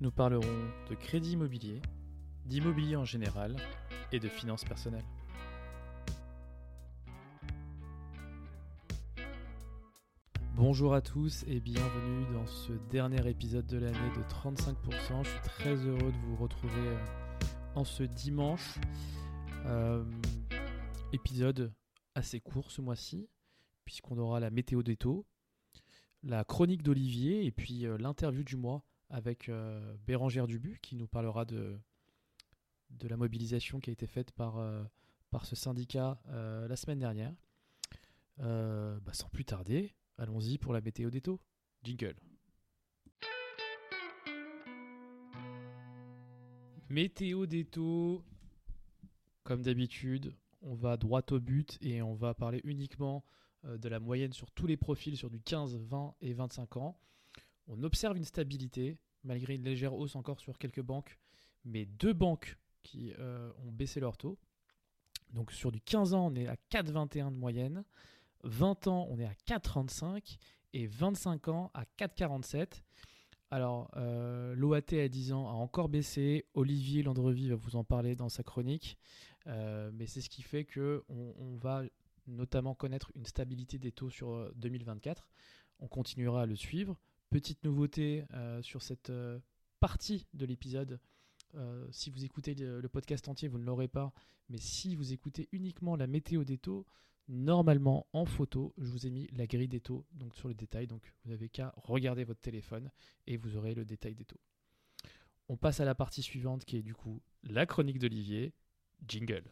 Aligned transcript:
Nous 0.00 0.12
parlerons 0.12 0.70
de 0.88 0.94
crédit 0.94 1.32
immobilier, 1.32 1.82
d'immobilier 2.46 2.94
en 2.94 3.04
général 3.04 3.56
et 4.12 4.20
de 4.20 4.28
finances 4.28 4.64
personnelles. 4.64 5.04
Bonjour 10.54 10.94
à 10.94 11.00
tous 11.00 11.42
et 11.48 11.58
bienvenue 11.58 12.32
dans 12.32 12.46
ce 12.46 12.72
dernier 12.92 13.28
épisode 13.28 13.66
de 13.66 13.78
l'année 13.78 13.98
de 14.16 14.22
35%. 14.22 15.24
Je 15.24 15.30
suis 15.30 15.40
très 15.40 15.74
heureux 15.74 16.12
de 16.12 16.26
vous 16.28 16.36
retrouver 16.36 16.74
euh, 16.78 17.04
en 17.74 17.82
ce 17.82 18.04
dimanche. 18.04 18.78
Euh, 19.66 20.04
épisode 21.12 21.72
assez 22.14 22.38
court 22.38 22.70
ce 22.70 22.80
mois-ci, 22.80 23.28
puisqu'on 23.84 24.16
aura 24.18 24.38
la 24.38 24.50
météo 24.50 24.84
des 24.84 24.96
taux, 24.96 25.26
la 26.22 26.44
chronique 26.44 26.84
d'Olivier 26.84 27.46
et 27.46 27.50
puis 27.50 27.84
euh, 27.84 27.98
l'interview 27.98 28.44
du 28.44 28.54
mois 28.54 28.84
avec 29.10 29.48
euh, 29.48 29.96
Bérangère 30.06 30.46
Dubu 30.46 30.78
qui 30.82 30.96
nous 30.96 31.06
parlera 31.06 31.44
de, 31.44 31.78
de 32.90 33.08
la 33.08 33.16
mobilisation 33.16 33.80
qui 33.80 33.90
a 33.90 33.92
été 33.92 34.06
faite 34.06 34.32
par, 34.32 34.58
euh, 34.58 34.84
par 35.30 35.46
ce 35.46 35.56
syndicat 35.56 36.20
euh, 36.28 36.68
la 36.68 36.76
semaine 36.76 36.98
dernière. 36.98 37.34
Bah, 38.38 39.12
sans 39.12 39.28
plus 39.30 39.44
tarder, 39.44 39.92
allons-y 40.16 40.58
pour 40.58 40.72
la 40.72 40.80
météo 40.80 41.10
des 41.10 41.20
taux. 41.20 41.40
Jingle. 41.82 42.14
Météo 46.88 47.46
des 47.46 47.64
taux, 47.64 48.22
comme 49.42 49.62
d'habitude, 49.62 50.36
on 50.62 50.74
va 50.74 50.96
droit 50.96 51.22
au 51.32 51.40
but 51.40 51.78
et 51.80 52.00
on 52.00 52.14
va 52.14 52.32
parler 52.32 52.60
uniquement 52.62 53.24
de 53.64 53.88
la 53.88 53.98
moyenne 53.98 54.32
sur 54.32 54.52
tous 54.52 54.68
les 54.68 54.76
profils 54.76 55.16
sur 55.16 55.30
du 55.30 55.40
15, 55.40 55.76
20 55.76 56.14
et 56.20 56.32
25 56.32 56.76
ans. 56.76 57.00
On 57.68 57.82
observe 57.82 58.16
une 58.16 58.24
stabilité, 58.24 58.98
malgré 59.24 59.54
une 59.54 59.64
légère 59.64 59.94
hausse 59.94 60.16
encore 60.16 60.40
sur 60.40 60.58
quelques 60.58 60.82
banques, 60.82 61.18
mais 61.64 61.86
deux 61.86 62.12
banques 62.12 62.56
qui 62.82 63.12
euh, 63.18 63.50
ont 63.64 63.70
baissé 63.70 64.00
leur 64.00 64.16
taux. 64.16 64.38
Donc 65.30 65.52
sur 65.52 65.70
du 65.70 65.80
15 65.80 66.14
ans, 66.14 66.28
on 66.32 66.34
est 66.34 66.48
à 66.48 66.56
4,21 66.70 67.30
de 67.30 67.36
moyenne, 67.36 67.84
20 68.44 68.86
ans, 68.86 69.06
on 69.10 69.18
est 69.18 69.26
à 69.26 69.34
4,35 69.46 70.38
et 70.72 70.86
25 70.86 71.48
ans 71.48 71.70
à 71.74 71.84
4,47. 71.98 72.82
Alors, 73.50 73.90
euh, 73.96 74.54
l'OAT 74.54 74.92
à 74.92 75.08
10 75.08 75.32
ans 75.32 75.48
a 75.48 75.52
encore 75.52 75.88
baissé. 75.88 76.44
Olivier 76.54 77.02
Landrevi 77.02 77.48
va 77.48 77.56
vous 77.56 77.76
en 77.76 77.84
parler 77.84 78.14
dans 78.14 78.28
sa 78.28 78.42
chronique. 78.42 78.98
Euh, 79.46 79.90
mais 79.94 80.06
c'est 80.06 80.20
ce 80.20 80.28
qui 80.28 80.42
fait 80.42 80.64
que 80.64 81.04
on, 81.08 81.56
va 81.56 81.82
notamment 82.26 82.74
connaître 82.74 83.10
une 83.14 83.24
stabilité 83.24 83.78
des 83.78 83.90
taux 83.90 84.10
sur 84.10 84.30
euh, 84.30 84.52
2024. 84.56 85.28
On 85.80 85.88
continuera 85.88 86.42
à 86.42 86.46
le 86.46 86.56
suivre. 86.56 86.98
Petite 87.30 87.62
nouveauté 87.62 88.24
euh, 88.32 88.62
sur 88.62 88.80
cette 88.80 89.10
euh, 89.10 89.38
partie 89.80 90.26
de 90.32 90.46
l'épisode. 90.46 90.98
euh, 91.56 91.86
si 91.90 92.08
vous 92.08 92.24
écoutez 92.24 92.54
le, 92.54 92.88
podcast 92.88 93.28
entier, 93.28 93.48
vous 93.48 93.58
ne 93.58 93.64
l'aurez 93.64 93.88
pas. 93.88 94.12
Mais 94.48 94.56
si 94.58 94.96
vous 94.96 95.12
écoutez 95.12 95.46
uniquement 95.52 95.94
la 95.94 96.06
météo 96.06 96.44
des 96.44 96.56
taux, 96.56 96.86
normalement 97.28 98.06
en 98.14 98.24
photo, 98.24 98.72
je 98.78 98.90
vous 98.90 99.06
ai 99.06 99.10
mis 99.10 99.28
la 99.32 99.46
grille 99.46 99.68
des 99.68 99.80
taux 99.80 100.06
donc 100.12 100.34
sur 100.34 100.48
le 100.48 100.54
détail. 100.54 100.86
Donc 100.86 101.02
vous 101.22 101.30
n'avez 101.30 101.50
qu'à 101.50 101.74
regarder 101.76 102.24
votre 102.24 102.40
téléphone 102.40 102.90
et 103.26 103.36
vous 103.36 103.56
aurez 103.56 103.74
le 103.74 103.84
détail 103.84 104.14
des 104.14 104.24
taux. 104.24 104.40
On 105.50 105.58
passe 105.58 105.80
à 105.80 105.84
la 105.84 105.94
partie 105.94 106.22
suivante 106.22 106.64
qui 106.64 106.78
est 106.78 106.82
du 106.82 106.94
coup 106.94 107.20
la 107.42 107.66
chronique 107.66 107.98
d'Olivier. 107.98 108.54
Jingle. 109.06 109.44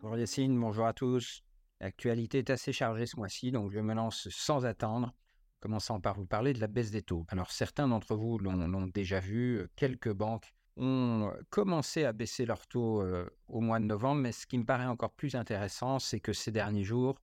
Bonjour 0.00 0.18
Yacine, 0.18 0.58
bonjour 0.58 0.86
à 0.86 0.92
tous. 0.92 1.42
L'actualité 1.84 2.38
est 2.38 2.48
assez 2.48 2.72
chargée 2.72 3.04
ce 3.04 3.14
mois-ci, 3.16 3.50
donc 3.50 3.70
je 3.70 3.78
me 3.78 3.92
lance 3.92 4.26
sans 4.30 4.64
attendre, 4.64 5.12
commençant 5.60 6.00
par 6.00 6.14
vous 6.14 6.24
parler 6.24 6.54
de 6.54 6.60
la 6.60 6.66
baisse 6.66 6.90
des 6.90 7.02
taux. 7.02 7.26
Alors 7.28 7.50
certains 7.50 7.86
d'entre 7.86 8.16
vous 8.16 8.38
l'ont 8.38 8.86
déjà 8.86 9.20
vu, 9.20 9.58
euh, 9.58 9.68
quelques 9.76 10.10
banques 10.10 10.54
ont 10.78 11.30
euh, 11.30 11.42
commencé 11.50 12.06
à 12.06 12.14
baisser 12.14 12.46
leurs 12.46 12.66
taux 12.68 13.02
euh, 13.02 13.28
au 13.48 13.60
mois 13.60 13.80
de 13.80 13.84
novembre, 13.84 14.22
mais 14.22 14.32
ce 14.32 14.46
qui 14.46 14.56
me 14.56 14.64
paraît 14.64 14.86
encore 14.86 15.12
plus 15.12 15.34
intéressant, 15.34 15.98
c'est 15.98 16.20
que 16.20 16.32
ces 16.32 16.50
derniers 16.50 16.84
jours, 16.84 17.20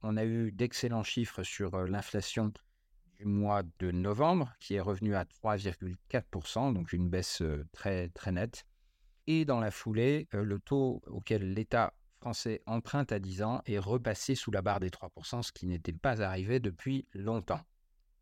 on 0.00 0.16
a 0.16 0.24
eu 0.24 0.52
d'excellents 0.52 1.04
chiffres 1.04 1.42
sur 1.42 1.76
l'inflation 1.84 2.50
du 3.18 3.26
mois 3.26 3.62
de 3.78 3.90
novembre, 3.90 4.54
qui 4.58 4.72
est 4.72 4.80
revenue 4.80 5.16
à 5.16 5.24
3,4%, 5.24 6.72
donc 6.72 6.94
une 6.94 7.10
baisse 7.10 7.42
très, 7.72 8.08
très 8.08 8.32
nette. 8.32 8.64
Et 9.26 9.44
dans 9.44 9.60
la 9.60 9.70
foulée, 9.70 10.28
le 10.32 10.58
taux 10.60 11.02
auquel 11.08 11.52
l'État 11.52 11.92
français 12.18 12.62
emprunte 12.66 13.12
à 13.12 13.18
10 13.18 13.42
ans 13.42 13.62
est 13.66 13.78
repassé 13.78 14.34
sous 14.34 14.50
la 14.50 14.62
barre 14.62 14.80
des 14.80 14.90
3%, 14.90 15.42
ce 15.42 15.52
qui 15.52 15.66
n'était 15.66 15.92
pas 15.92 16.20
arrivé 16.22 16.60
depuis 16.60 17.06
longtemps. 17.14 17.60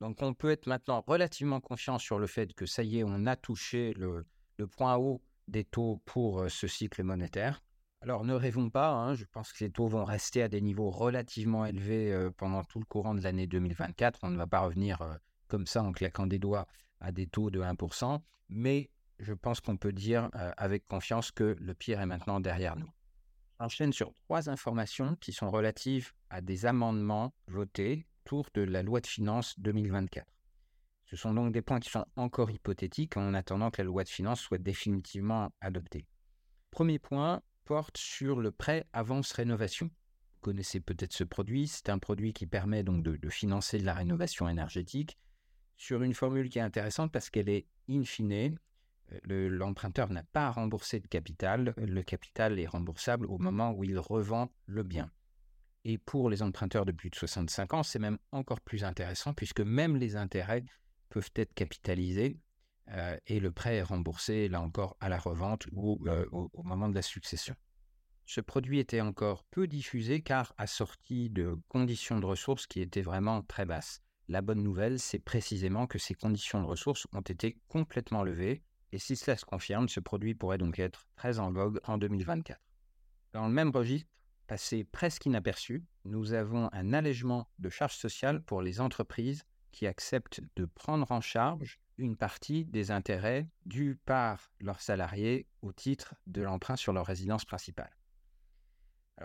Donc 0.00 0.20
on 0.20 0.34
peut 0.34 0.50
être 0.50 0.66
maintenant 0.66 1.02
relativement 1.06 1.60
confiant 1.60 1.98
sur 1.98 2.18
le 2.18 2.26
fait 2.26 2.52
que 2.52 2.66
ça 2.66 2.82
y 2.82 2.98
est, 2.98 3.04
on 3.04 3.26
a 3.26 3.36
touché 3.36 3.94
le, 3.94 4.26
point 4.76 4.96
haut 4.96 5.22
des 5.48 5.64
taux 5.64 6.02
pour 6.04 6.40
euh, 6.40 6.48
ce 6.48 6.66
cycle 6.66 7.02
monétaire. 7.02 7.62
Alors 8.02 8.24
ne 8.24 8.34
rêvons 8.34 8.68
pas, 8.68 8.90
hein, 8.90 9.14
je 9.14 9.24
pense 9.24 9.52
que 9.52 9.64
les 9.64 9.70
taux 9.70 9.88
vont 9.88 10.04
rester 10.04 10.42
à 10.42 10.48
des 10.48 10.60
niveaux 10.60 10.90
relativement 10.90 11.64
élevés 11.64 12.12
euh, 12.12 12.30
pendant 12.30 12.62
tout 12.64 12.78
le 12.78 12.84
courant 12.84 13.14
de 13.14 13.22
l'année 13.22 13.46
2024. 13.46 14.20
On 14.22 14.30
ne 14.30 14.36
va 14.36 14.46
pas 14.46 14.60
revenir 14.60 15.00
euh, 15.00 15.14
comme 15.48 15.66
ça 15.66 15.82
en 15.82 15.92
claquant 15.92 16.26
des 16.26 16.38
doigts 16.38 16.66
à 17.00 17.12
des 17.12 17.26
taux 17.26 17.50
de 17.50 17.60
1%, 17.60 18.20
mais 18.50 18.90
je 19.18 19.32
pense 19.32 19.60
qu'on 19.60 19.76
peut 19.76 19.92
dire 19.92 20.30
avec 20.56 20.86
confiance 20.86 21.30
que 21.30 21.56
le 21.58 21.74
pire 21.74 22.00
est 22.00 22.06
maintenant 22.06 22.40
derrière 22.40 22.76
nous. 22.76 22.90
J'enchaîne 23.58 23.92
sur 23.92 24.12
trois 24.24 24.50
informations 24.50 25.16
qui 25.16 25.32
sont 25.32 25.50
relatives 25.50 26.12
à 26.28 26.40
des 26.40 26.66
amendements 26.66 27.32
votés 27.46 28.06
autour 28.24 28.48
de 28.52 28.62
la 28.62 28.82
loi 28.82 29.00
de 29.00 29.06
finances 29.06 29.58
2024. 29.58 30.26
Ce 31.06 31.16
sont 31.16 31.32
donc 31.32 31.52
des 31.52 31.62
points 31.62 31.80
qui 31.80 31.88
sont 31.88 32.04
encore 32.16 32.50
hypothétiques 32.50 33.16
en 33.16 33.32
attendant 33.32 33.70
que 33.70 33.80
la 33.80 33.86
loi 33.86 34.04
de 34.04 34.08
finances 34.08 34.40
soit 34.40 34.58
définitivement 34.58 35.52
adoptée. 35.60 36.06
Premier 36.70 36.98
point 36.98 37.40
porte 37.64 37.96
sur 37.96 38.40
le 38.40 38.50
prêt 38.50 38.84
avance 38.92 39.32
rénovation. 39.32 39.86
Vous 39.86 40.40
connaissez 40.40 40.80
peut-être 40.80 41.12
ce 41.12 41.24
produit, 41.24 41.66
c'est 41.68 41.88
un 41.88 41.98
produit 41.98 42.32
qui 42.32 42.46
permet 42.46 42.82
donc 42.82 43.02
de, 43.02 43.16
de 43.16 43.28
financer 43.30 43.78
de 43.78 43.86
la 43.86 43.94
rénovation 43.94 44.48
énergétique 44.48 45.16
sur 45.76 46.02
une 46.02 46.14
formule 46.14 46.48
qui 46.48 46.58
est 46.58 46.62
intéressante 46.62 47.12
parce 47.12 47.30
qu'elle 47.30 47.48
est 47.48 47.66
in 47.88 48.04
fine, 48.04 48.58
le- 49.22 49.48
l'emprunteur 49.48 50.10
n'a 50.10 50.22
pas 50.22 50.46
à 50.46 50.50
rembourser 50.50 51.00
de 51.00 51.06
capital, 51.06 51.74
le 51.76 52.02
capital 52.02 52.58
est 52.58 52.66
remboursable 52.66 53.26
au 53.26 53.38
moment 53.38 53.72
où 53.72 53.84
il 53.84 53.98
revend 53.98 54.52
le 54.66 54.82
bien. 54.82 55.10
Et 55.84 55.98
pour 55.98 56.30
les 56.30 56.42
emprunteurs 56.42 56.84
de 56.84 56.92
plus 56.92 57.10
de 57.10 57.14
65 57.14 57.74
ans, 57.74 57.82
c'est 57.82 58.00
même 58.00 58.18
encore 58.32 58.60
plus 58.60 58.82
intéressant 58.84 59.34
puisque 59.34 59.60
même 59.60 59.96
les 59.96 60.16
intérêts 60.16 60.64
peuvent 61.10 61.30
être 61.36 61.54
capitalisés 61.54 62.40
euh, 62.88 63.16
et 63.26 63.40
le 63.40 63.52
prêt 63.52 63.76
est 63.76 63.82
remboursé, 63.82 64.48
là 64.48 64.60
encore, 64.60 64.96
à 65.00 65.08
la 65.08 65.18
revente 65.18 65.66
ou 65.72 65.98
euh, 66.08 66.26
au 66.32 66.62
moment 66.64 66.88
de 66.88 66.94
la 66.94 67.02
succession. 67.02 67.54
Ce 68.24 68.40
produit 68.40 68.80
était 68.80 69.00
encore 69.00 69.44
peu 69.44 69.68
diffusé 69.68 70.20
car 70.20 70.52
assorti 70.58 71.30
de 71.30 71.56
conditions 71.68 72.18
de 72.18 72.26
ressources 72.26 72.66
qui 72.66 72.80
étaient 72.80 73.02
vraiment 73.02 73.42
très 73.42 73.64
basses. 73.64 74.02
La 74.28 74.42
bonne 74.42 74.64
nouvelle, 74.64 74.98
c'est 74.98 75.20
précisément 75.20 75.86
que 75.86 75.98
ces 75.98 76.14
conditions 76.14 76.60
de 76.60 76.66
ressources 76.66 77.06
ont 77.12 77.20
été 77.20 77.58
complètement 77.68 78.24
levées 78.24 78.64
et 78.96 78.98
si 78.98 79.14
cela 79.14 79.36
se 79.36 79.44
confirme, 79.44 79.90
ce 79.90 80.00
produit 80.00 80.34
pourrait 80.34 80.56
donc 80.56 80.78
être 80.78 81.06
très 81.16 81.38
en 81.38 81.52
vogue 81.52 81.80
en 81.84 81.98
2024. 81.98 82.58
Dans 83.34 83.46
le 83.46 83.52
même 83.52 83.68
registre, 83.68 84.08
passé 84.46 84.84
presque 84.84 85.26
inaperçu, 85.26 85.84
nous 86.06 86.32
avons 86.32 86.70
un 86.72 86.94
allègement 86.94 87.46
de 87.58 87.68
charges 87.68 87.96
sociales 87.96 88.42
pour 88.42 88.62
les 88.62 88.80
entreprises 88.80 89.44
qui 89.70 89.86
acceptent 89.86 90.40
de 90.56 90.64
prendre 90.64 91.12
en 91.12 91.20
charge 91.20 91.78
une 91.98 92.16
partie 92.16 92.64
des 92.64 92.90
intérêts 92.90 93.46
dus 93.66 94.00
par 94.06 94.50
leurs 94.60 94.80
salariés 94.80 95.46
au 95.60 95.74
titre 95.74 96.14
de 96.26 96.40
l'emprunt 96.40 96.76
sur 96.76 96.94
leur 96.94 97.04
résidence 97.04 97.44
principale. 97.44 97.94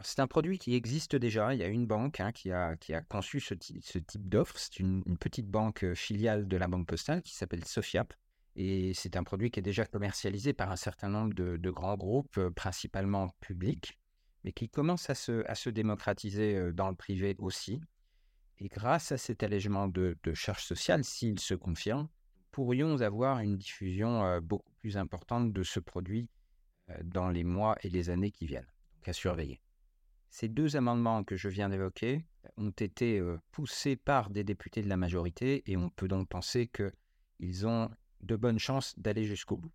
C'est 0.03 0.19
un 0.19 0.27
produit 0.27 0.59
qui 0.59 0.75
existe 0.75 1.15
déjà. 1.15 1.53
Il 1.53 1.61
y 1.61 1.63
a 1.63 1.67
une 1.67 1.87
banque 1.87 2.19
hein, 2.19 2.33
qui, 2.33 2.51
a, 2.51 2.75
conçu 3.07 3.39
ce, 3.39 3.53
type 3.53 4.27
d'offre. 4.27 4.57
C'est 4.57 4.79
une, 4.79 5.17
petite 5.17 5.47
banque 5.47 5.93
filiale 5.93 6.49
de 6.49 6.57
la 6.57 6.67
Banque 6.67 6.87
Postale 6.87 7.21
qui 7.21 7.33
s'appelle 7.33 7.63
Sofiap. 7.63 8.13
Et 8.55 8.93
c'est 8.93 9.15
un 9.15 9.23
produit 9.23 9.49
qui 9.49 9.59
est 9.59 9.63
déjà 9.63 9.85
commercialisé 9.85 10.53
par 10.53 10.71
un 10.71 10.75
certain 10.75 11.09
nombre 11.09 11.33
de, 11.33 11.69
grands 11.69 11.95
groupes, 11.95 12.37
euh, 12.37 12.51
principalement 12.51 13.29
publics, 13.39 13.97
mais 14.43 14.51
qui 14.51 14.69
commence 14.69 15.09
à 15.09 15.15
se, 15.15 15.69
démocratiser 15.69 16.55
euh, 16.55 16.73
dans 16.73 16.89
le 16.89 16.95
privé 16.95 17.35
aussi. 17.39 17.79
Et 18.59 18.67
grâce 18.67 19.11
à 19.11 19.17
cet 19.17 19.43
allègement 19.43 19.87
de, 19.87 20.17
charges 20.33 20.65
sociales, 20.65 21.03
s'il 21.03 21.39
se 21.39 21.55
confirme, 21.55 22.09
pourrions 22.51 22.99
avoir 23.01 23.39
une 23.39 23.57
diffusion 23.57 24.39
beaucoup 24.41 24.73
plus 24.81 24.97
importante 24.97 25.53
de 25.53 25.63
ce 25.63 25.79
produit 25.79 26.29
dans 27.03 27.29
les 27.29 27.45
mois 27.45 27.75
et 27.81 27.89
les 27.89 28.09
années 28.09 28.29
qui 28.29 28.45
viennent. 28.45 28.67
Donc 28.97 29.07
à 29.07 29.13
surveiller. 29.13 29.61
Ces 30.29 30.47
deux 30.47 30.75
amendements 30.75 31.23
que 31.23 31.37
je 31.37 31.47
viens 31.47 31.69
d'évoquer 31.69 32.23
ont 32.57 32.69
été 32.71 33.19
poussés 33.51 33.95
par 33.95 34.29
des 34.29 34.43
députés 34.43 34.83
de 34.83 34.89
la 34.89 34.97
majorité 34.97 35.63
et 35.65 35.75
on 35.75 35.89
peut 35.89 36.09
donc 36.09 36.27
penser 36.27 36.67
qu'ils 36.67 37.65
ont 37.65 37.89
de 38.23 38.35
bonnes 38.35 38.59
chances 38.59 38.97
d'aller 38.97 39.25
jusqu'au 39.25 39.57
bout. 39.57 39.71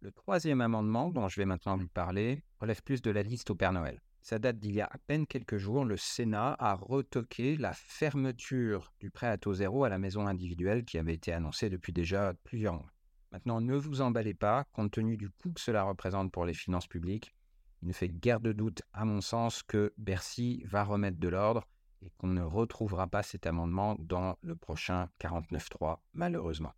Le 0.00 0.12
troisième 0.12 0.60
amendement, 0.60 1.10
dont 1.10 1.28
je 1.28 1.40
vais 1.40 1.46
maintenant 1.46 1.76
vous 1.76 1.88
parler, 1.88 2.44
relève 2.60 2.82
plus 2.82 3.02
de 3.02 3.10
la 3.10 3.22
liste 3.22 3.50
au 3.50 3.54
Père 3.54 3.72
Noël. 3.72 4.00
Ça 4.20 4.38
date 4.38 4.58
d'il 4.58 4.74
y 4.74 4.80
a 4.80 4.86
à 4.86 4.98
peine 4.98 5.26
quelques 5.26 5.56
jours. 5.56 5.84
Le 5.84 5.96
Sénat 5.96 6.54
a 6.58 6.74
retoqué 6.74 7.56
la 7.56 7.72
fermeture 7.72 8.92
du 9.00 9.10
prêt 9.10 9.28
à 9.28 9.38
taux 9.38 9.54
zéro 9.54 9.84
à 9.84 9.88
la 9.88 9.98
maison 9.98 10.26
individuelle 10.26 10.84
qui 10.84 10.98
avait 10.98 11.14
été 11.14 11.32
annoncée 11.32 11.70
depuis 11.70 11.92
déjà 11.92 12.34
plusieurs 12.44 12.74
mois. 12.74 12.92
Maintenant, 13.32 13.60
ne 13.60 13.74
vous 13.74 14.00
emballez 14.00 14.34
pas, 14.34 14.64
compte 14.72 14.92
tenu 14.92 15.16
du 15.16 15.28
coût 15.30 15.52
que 15.52 15.60
cela 15.60 15.82
représente 15.82 16.32
pour 16.32 16.46
les 16.46 16.54
finances 16.54 16.86
publiques. 16.86 17.34
Il 17.82 17.88
ne 17.88 17.92
fait 17.92 18.08
guère 18.08 18.40
de 18.40 18.52
doute, 18.52 18.82
à 18.92 19.04
mon 19.04 19.20
sens, 19.20 19.62
que 19.62 19.92
Bercy 19.98 20.62
va 20.66 20.84
remettre 20.84 21.18
de 21.18 21.28
l'ordre 21.28 21.66
et 22.02 22.10
qu'on 22.18 22.28
ne 22.28 22.42
retrouvera 22.42 23.06
pas 23.06 23.22
cet 23.22 23.46
amendement 23.46 23.96
dans 23.98 24.36
le 24.42 24.56
prochain 24.56 25.08
49.3, 25.20 25.98
malheureusement. 26.12 26.72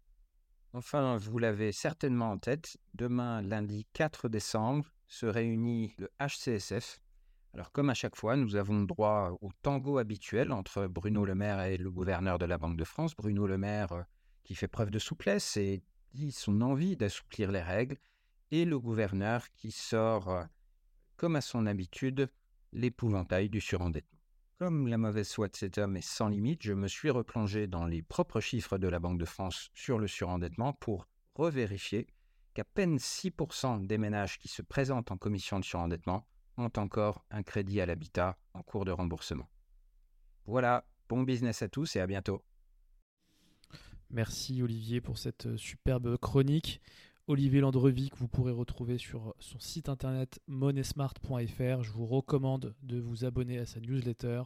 Enfin, 0.73 1.17
vous 1.17 1.39
l'avez 1.39 1.73
certainement 1.73 2.31
en 2.31 2.39
tête, 2.39 2.77
demain, 2.95 3.43
lundi 3.43 3.87
4 3.93 4.29
décembre, 4.29 4.87
se 5.09 5.27
réunit 5.27 5.95
le 5.99 6.09
HCSF. 6.21 7.01
Alors, 7.55 7.73
comme 7.73 7.91
à 7.91 7.95
chaque 7.95 8.15
fois, 8.15 8.37
nous 8.37 8.55
avons 8.55 8.85
droit 8.85 9.37
au 9.41 9.51
tango 9.63 9.99
habituel 9.99 10.53
entre 10.53 10.87
Bruno 10.87 11.25
Le 11.25 11.35
Maire 11.35 11.61
et 11.63 11.77
le 11.77 11.91
gouverneur 11.91 12.39
de 12.39 12.45
la 12.45 12.57
Banque 12.57 12.77
de 12.77 12.85
France. 12.85 13.17
Bruno 13.17 13.49
Le 13.49 13.59
Maire 13.59 13.93
euh, 13.93 14.03
qui 14.45 14.55
fait 14.55 14.69
preuve 14.69 14.91
de 14.91 15.01
souplesse 15.01 15.57
et 15.57 15.83
dit 16.15 16.31
son 16.31 16.61
envie 16.61 16.97
d'assouplir 16.97 17.51
les 17.51 17.63
règles, 17.63 17.97
et 18.53 18.65
le 18.65 18.79
gouverneur 18.79 19.51
qui 19.51 19.73
sort 19.73 20.29
euh, 20.29 20.45
comme 21.17 21.35
à 21.35 21.41
son 21.41 21.67
habitude, 21.67 22.31
l'épouvantail 22.73 23.49
du 23.49 23.61
surendettement. 23.61 24.20
Comme 24.61 24.89
la 24.89 24.99
mauvaise 24.99 25.33
foi 25.33 25.49
de 25.49 25.57
cet 25.57 25.79
homme 25.79 25.97
est 25.97 26.07
sans 26.07 26.29
limite, 26.29 26.63
je 26.63 26.75
me 26.75 26.87
suis 26.87 27.09
replongé 27.09 27.67
dans 27.67 27.87
les 27.87 28.03
propres 28.03 28.41
chiffres 28.41 28.77
de 28.77 28.89
la 28.89 28.99
Banque 28.99 29.17
de 29.17 29.25
France 29.25 29.71
sur 29.73 29.99
le 29.99 30.07
surendettement 30.07 30.75
pour 30.75 31.09
revérifier 31.35 32.07
qu'à 32.53 32.65
peine 32.65 32.99
6% 32.99 33.87
des 33.87 33.97
ménages 33.97 34.39
qui 34.39 34.49
se 34.49 34.61
présentent 34.61 35.13
en 35.13 35.17
commission 35.17 35.59
de 35.59 35.65
surendettement 35.65 36.27
ont 36.59 36.71
encore 36.77 37.25
un 37.31 37.43
crédit 37.43 37.81
à 37.81 37.87
l'habitat 37.87 38.37
en 38.53 38.63
cours 38.63 38.85
de 38.85 38.91
remboursement. 38.91 39.49
Voilà, 40.45 40.85
bon 41.09 41.23
business 41.23 41.63
à 41.63 41.71
tous 41.71 41.97
et 41.97 42.01
à 42.01 42.07
bientôt. 42.07 42.45
Merci 44.11 44.63
Olivier 44.63 45.01
pour 45.01 45.17
cette 45.17 45.57
superbe 45.57 46.19
chronique. 46.19 46.83
Olivier 47.31 47.61
Landrevic, 47.61 48.17
vous 48.17 48.27
pourrez 48.27 48.51
retrouver 48.51 48.99
sur 48.99 49.37
son 49.39 49.61
site 49.61 49.89
internet 49.89 50.41
monesmart.fr. 50.49 51.85
Je 51.85 51.93
vous 51.93 52.05
recommande 52.05 52.75
de 52.83 52.99
vous 52.99 53.25
abonner 53.25 53.57
à 53.61 53.67
sa 53.67 53.79
newsletter. 53.79 54.43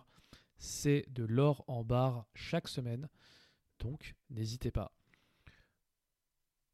C'est 0.58 1.06
de 1.08 1.25
l'or 1.25 1.64
en 1.66 1.82
barre 1.82 2.26
chaque 2.34 2.69
semaine. 2.69 3.08
Donc, 3.78 4.14
n'hésitez 4.28 4.70
pas. 4.70 4.92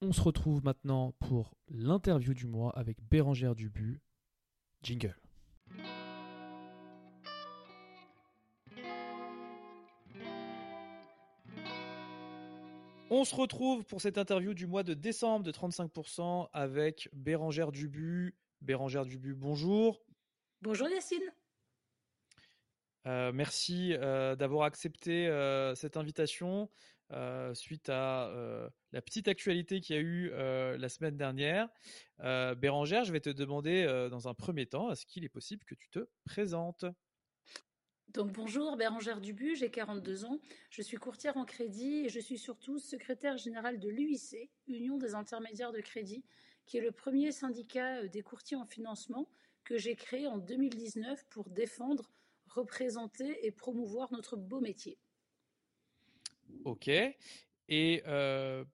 On 0.02 0.10
se 0.12 0.20
retrouve 0.20 0.64
maintenant 0.64 1.12
pour 1.20 1.54
l'interview 1.68 2.34
du 2.34 2.48
mois 2.48 2.76
avec 2.76 2.96
Bérangère 3.08 3.54
Dubu. 3.54 4.00
Jingle. 4.82 5.16
On 13.12 13.24
se 13.24 13.34
retrouve 13.34 13.84
pour 13.84 14.00
cette 14.00 14.18
interview 14.18 14.54
du 14.54 14.68
mois 14.68 14.84
de 14.84 14.94
décembre 14.94 15.44
de 15.44 15.50
35% 15.50 16.48
avec 16.52 17.08
Bérangère 17.12 17.72
Dubu. 17.72 18.36
Bérangère 18.60 19.04
Dubu, 19.04 19.34
bonjour. 19.34 20.00
Bonjour 20.62 20.88
Yacine. 20.88 21.18
Euh, 23.08 23.32
merci 23.32 23.94
euh, 23.94 24.36
d'avoir 24.36 24.64
accepté 24.64 25.26
euh, 25.26 25.74
cette 25.74 25.96
invitation 25.96 26.70
suite 27.54 27.88
à 27.88 28.30
la 28.92 29.02
petite 29.02 29.26
actualité 29.26 29.80
qu'il 29.80 29.96
y 29.96 29.98
a 29.98 30.02
eu 30.02 30.30
la 30.78 30.88
semaine 30.88 31.16
dernière. 31.16 31.68
Bérangère, 32.20 33.04
je 33.04 33.10
vais 33.10 33.18
te 33.18 33.30
demander 33.30 33.84
dans 34.08 34.28
un 34.28 34.34
premier 34.34 34.66
temps, 34.66 34.92
est-ce 34.92 35.04
qu'il 35.04 35.24
est 35.24 35.28
possible 35.28 35.64
que 35.64 35.74
tu 35.74 35.90
te 35.90 36.08
présentes? 36.24 36.84
Donc 38.14 38.32
bonjour, 38.32 38.76
Bérangère 38.76 39.20
Dubu, 39.20 39.54
j'ai 39.56 39.70
42 39.70 40.24
ans, 40.24 40.40
je 40.70 40.82
suis 40.82 40.96
courtière 40.96 41.36
en 41.36 41.44
crédit 41.44 42.06
et 42.06 42.08
je 42.08 42.18
suis 42.18 42.38
surtout 42.38 42.78
secrétaire 42.78 43.36
générale 43.36 43.78
de 43.78 43.88
l'UIC, 43.88 44.50
Union 44.66 44.98
des 44.98 45.14
intermédiaires 45.14 45.72
de 45.72 45.80
crédit, 45.80 46.24
qui 46.66 46.78
est 46.78 46.80
le 46.80 46.92
premier 46.92 47.32
syndicat 47.32 48.02
euh, 48.02 48.08
des 48.08 48.22
courtiers 48.22 48.56
en 48.56 48.64
financement 48.64 49.28
que 49.64 49.76
j'ai 49.78 49.94
créé 49.94 50.26
en 50.26 50.38
2019 50.38 51.24
pour 51.28 51.50
défendre, 51.50 52.10
représenter 52.46 53.46
et 53.46 53.50
promouvoir 53.50 54.12
notre 54.12 54.36
beau 54.36 54.60
métier. 54.60 54.98
Ok. 56.64 56.88
Et 56.88 58.02
euh, 58.06 58.64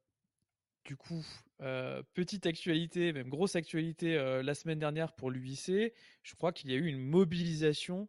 du 0.85 0.97
coup, 0.97 1.27
euh, 1.61 2.03
petite 2.15 2.47
actualité, 2.47 3.13
même 3.13 3.29
grosse 3.29 3.57
actualité 3.57 4.15
la 4.43 4.55
semaine 4.55 4.79
dernière 4.79 5.13
pour 5.13 5.31
l'UIC, 5.31 5.93
je 6.23 6.35
crois 6.35 6.53
qu'il 6.53 6.71
y 6.71 6.75
a 6.75 6.79
eu 6.79 6.87
une 6.87 7.01
mobilisation 7.01 8.09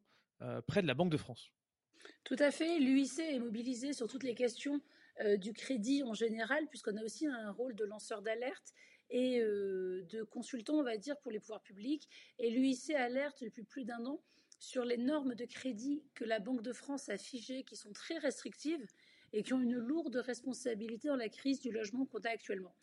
près 0.68 0.82
de 0.82 0.88
la 0.88 0.94
Banque 0.94 1.12
de 1.12 1.18
France. 1.18 1.52
Tout 2.24 2.36
à 2.40 2.52
fait. 2.52 2.80
L'UIC 2.80 3.20
est 3.20 3.40
mobilisé 3.40 3.94
sur 3.94 4.08
toutes 4.08 4.24
les 4.24 4.36
questions 4.36 4.82
euh, 5.22 5.38
du 5.38 5.54
crédit 5.54 6.04
en 6.04 6.14
général, 6.14 6.68
puisqu'on 6.68 6.98
a 6.98 7.04
aussi 7.04 7.26
un 7.26 7.52
rôle 7.52 7.76
de 7.76 7.86
lanceur 7.86 8.22
d'alerte 8.22 8.74
et 9.10 9.40
euh, 9.40 10.04
de 10.10 10.24
consultant, 10.24 10.76
on 10.76 10.84
va 10.84 10.98
dire, 10.98 11.18
pour 11.20 11.32
les 11.32 11.40
pouvoirs 11.40 11.64
publics. 11.64 12.08
Et 12.38 12.52
l'UIC 12.52 12.92
alerte 12.92 13.44
depuis 13.44 13.64
plus 13.64 13.86
d'un 13.86 14.06
an 14.06 14.22
sur 14.60 14.86
les 14.86 14.98
normes 14.98 15.36
de 15.36 15.46
crédit 15.46 16.04
que 16.14 16.26
la 16.26 16.40
Banque 16.40 16.62
de 16.62 16.74
France 16.74 17.10
a 17.10 17.18
figées, 17.18 17.64
qui 17.64 17.76
sont 17.76 17.94
très 17.94 18.18
restrictives 18.18 18.86
et 19.34 19.44
qui 19.44 19.54
ont 19.54 19.62
une 19.62 19.78
lourde 19.78 20.18
responsabilité 20.18 21.08
dans 21.08 21.16
la 21.16 21.30
crise 21.30 21.62
du 21.62 21.72
logement 21.72 22.06
qu'on 22.06 22.20
a 22.20 22.30
actuellement. 22.30 22.76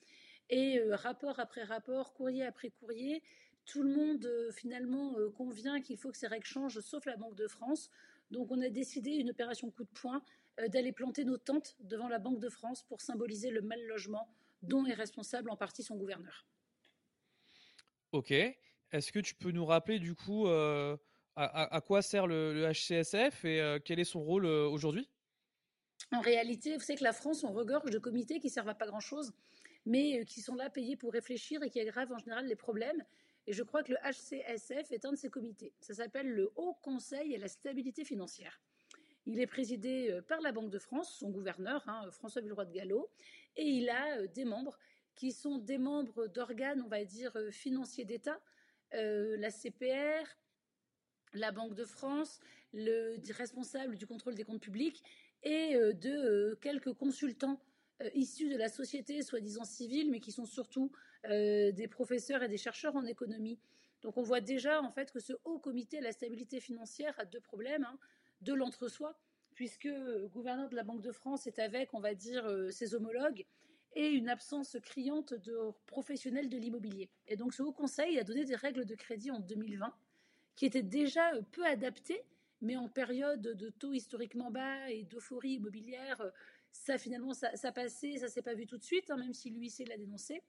Et 0.50 0.80
rapport 0.92 1.40
après 1.40 1.64
rapport, 1.64 2.12
courrier 2.12 2.44
après 2.44 2.70
courrier, 2.70 3.22
tout 3.66 3.82
le 3.82 3.90
monde 3.90 4.24
euh, 4.26 4.50
finalement 4.52 5.16
euh, 5.18 5.30
convient 5.30 5.80
qu'il 5.80 5.96
faut 5.96 6.10
que 6.10 6.18
ces 6.18 6.26
règles 6.26 6.46
changent, 6.46 6.80
sauf 6.80 7.04
la 7.06 7.16
Banque 7.16 7.34
de 7.34 7.46
France. 7.46 7.90
Donc 8.30 8.50
on 8.50 8.60
a 8.60 8.68
décidé, 8.68 9.10
une 9.12 9.30
opération 9.30 9.70
coup 9.70 9.84
de 9.84 9.90
poing, 9.94 10.22
euh, 10.60 10.68
d'aller 10.68 10.92
planter 10.92 11.24
nos 11.24 11.38
tentes 11.38 11.76
devant 11.80 12.08
la 12.08 12.18
Banque 12.18 12.40
de 12.40 12.48
France 12.48 12.82
pour 12.82 13.00
symboliser 13.00 13.50
le 13.50 13.62
mal 13.62 13.82
logement 13.86 14.28
dont 14.62 14.86
est 14.86 14.94
responsable 14.94 15.50
en 15.50 15.56
partie 15.56 15.82
son 15.82 15.96
gouverneur. 15.96 16.46
Ok. 18.12 18.30
Est-ce 18.30 19.12
que 19.12 19.18
tu 19.18 19.34
peux 19.34 19.50
nous 19.50 19.66
rappeler 19.66 19.98
du 19.98 20.14
coup 20.14 20.46
à, 20.46 21.80
quoi 21.84 22.00
sert 22.00 22.28
le, 22.28 22.70
HCSF 22.72 23.44
et 23.44 23.78
quel 23.84 23.98
est 23.98 24.04
son 24.04 24.22
rôle 24.22 24.46
aujourd'hui? 24.46 25.10
En 26.12 26.20
réalité, 26.20 26.76
vous 26.76 26.80
savez 26.80 26.96
que 26.96 27.04
la 27.04 27.12
France, 27.12 27.42
on 27.42 27.52
regorge 27.52 27.90
de 27.90 27.98
comités 27.98 28.38
qui 28.38 28.50
servent 28.50 28.68
à 28.68 28.74
pas 28.74 28.86
grand-chose, 28.86 29.32
mais 29.84 30.24
qui 30.26 30.40
sont 30.40 30.54
là 30.54 30.70
payés 30.70 30.96
pour 30.96 31.12
réfléchir 31.12 31.62
et 31.64 31.70
qui 31.70 31.80
aggravent 31.80 32.12
en 32.12 32.18
général 32.18 32.46
les 32.46 32.54
problèmes. 32.54 33.02
Et 33.46 33.52
je 33.52 33.62
crois 33.62 33.82
que 33.82 33.92
le 33.92 33.98
HCSF 33.98 34.90
est 34.92 35.04
un 35.04 35.12
de 35.12 35.16
ces 35.16 35.28
comités. 35.28 35.74
Ça 35.80 35.94
s'appelle 35.94 36.30
le 36.30 36.50
Haut 36.56 36.74
Conseil 36.82 37.34
à 37.34 37.38
la 37.38 37.48
stabilité 37.48 38.04
financière. 38.04 38.60
Il 39.26 39.40
est 39.40 39.46
présidé 39.46 40.10
euh, 40.10 40.22
par 40.22 40.40
la 40.40 40.52
Banque 40.52 40.70
de 40.70 40.78
France, 40.78 41.16
son 41.18 41.30
gouverneur, 41.30 41.82
hein, 41.88 42.10
François 42.10 42.42
Villeroy 42.42 42.66
de 42.66 42.72
Gallo, 42.72 43.10
et 43.56 43.64
il 43.64 43.88
a 43.88 44.18
euh, 44.18 44.26
des 44.26 44.44
membres 44.44 44.78
qui 45.14 45.32
sont 45.32 45.58
des 45.58 45.78
membres 45.78 46.26
d'organes, 46.26 46.82
on 46.84 46.88
va 46.88 47.04
dire, 47.04 47.34
euh, 47.36 47.50
financiers 47.50 48.04
d'État, 48.04 48.40
la 48.92 49.50
CPR, 49.50 50.24
la 51.32 51.50
Banque 51.50 51.74
de 51.74 51.84
France, 51.84 52.38
le 52.72 53.16
responsable 53.32 53.96
du 53.96 54.06
contrôle 54.06 54.36
des 54.36 54.44
comptes 54.44 54.62
publics 54.62 55.02
et 55.42 55.74
de 55.74 56.56
quelques 56.60 56.92
consultants 56.92 57.60
issus 58.14 58.48
de 58.48 58.56
la 58.56 58.68
société 58.68 59.22
soi-disant 59.22 59.64
civile, 59.64 60.10
mais 60.10 60.20
qui 60.20 60.32
sont 60.32 60.46
surtout 60.46 60.90
euh, 61.26 61.72
des 61.72 61.88
professeurs 61.88 62.42
et 62.42 62.48
des 62.48 62.56
chercheurs 62.56 62.96
en 62.96 63.04
économie. 63.04 63.58
Donc 64.02 64.16
on 64.16 64.22
voit 64.22 64.40
déjà 64.40 64.82
en 64.82 64.90
fait 64.90 65.10
que 65.12 65.20
ce 65.20 65.32
haut 65.44 65.58
comité 65.58 65.98
de 65.98 66.04
la 66.04 66.12
stabilité 66.12 66.60
financière 66.60 67.14
a 67.18 67.24
deux 67.24 67.40
problèmes. 67.40 67.84
Hein. 67.84 67.98
de 68.40 68.52
l'entre-soi, 68.52 69.18
puisque 69.54 69.84
le 69.84 70.28
gouverneur 70.28 70.68
de 70.68 70.76
la 70.76 70.82
Banque 70.82 71.00
de 71.00 71.12
France 71.12 71.46
est 71.46 71.58
avec, 71.58 71.94
on 71.94 72.00
va 72.00 72.14
dire, 72.14 72.44
euh, 72.44 72.70
ses 72.70 72.94
homologues, 72.94 73.46
et 73.96 74.08
une 74.08 74.28
absence 74.28 74.76
criante 74.82 75.34
de 75.34 75.56
professionnels 75.86 76.48
de 76.48 76.58
l'immobilier. 76.58 77.08
Et 77.28 77.36
donc 77.36 77.54
ce 77.54 77.62
Haut 77.62 77.72
Conseil 77.72 78.18
a 78.18 78.24
donné 78.24 78.44
des 78.44 78.56
règles 78.56 78.84
de 78.84 78.94
crédit 78.94 79.30
en 79.30 79.38
2020 79.38 79.94
qui 80.56 80.66
étaient 80.66 80.82
déjà 80.82 81.30
peu 81.52 81.64
adaptées, 81.64 82.24
mais 82.60 82.76
en 82.76 82.88
période 82.88 83.40
de 83.40 83.70
taux 83.70 83.92
historiquement 83.92 84.50
bas 84.50 84.90
et 84.90 85.04
d'euphorie 85.04 85.54
immobilière, 85.54 86.20
ça 86.74 86.98
finalement 86.98 87.32
ça, 87.32 87.54
ça 87.56 87.72
passait, 87.72 88.18
ça 88.18 88.28
s'est 88.28 88.42
pas 88.42 88.54
vu 88.54 88.66
tout 88.66 88.76
de 88.76 88.82
suite, 88.82 89.10
hein, 89.10 89.16
même 89.16 89.32
si 89.32 89.48
l'UIC 89.50 89.88
l'a 89.88 89.96
dénoncé. 89.96 90.42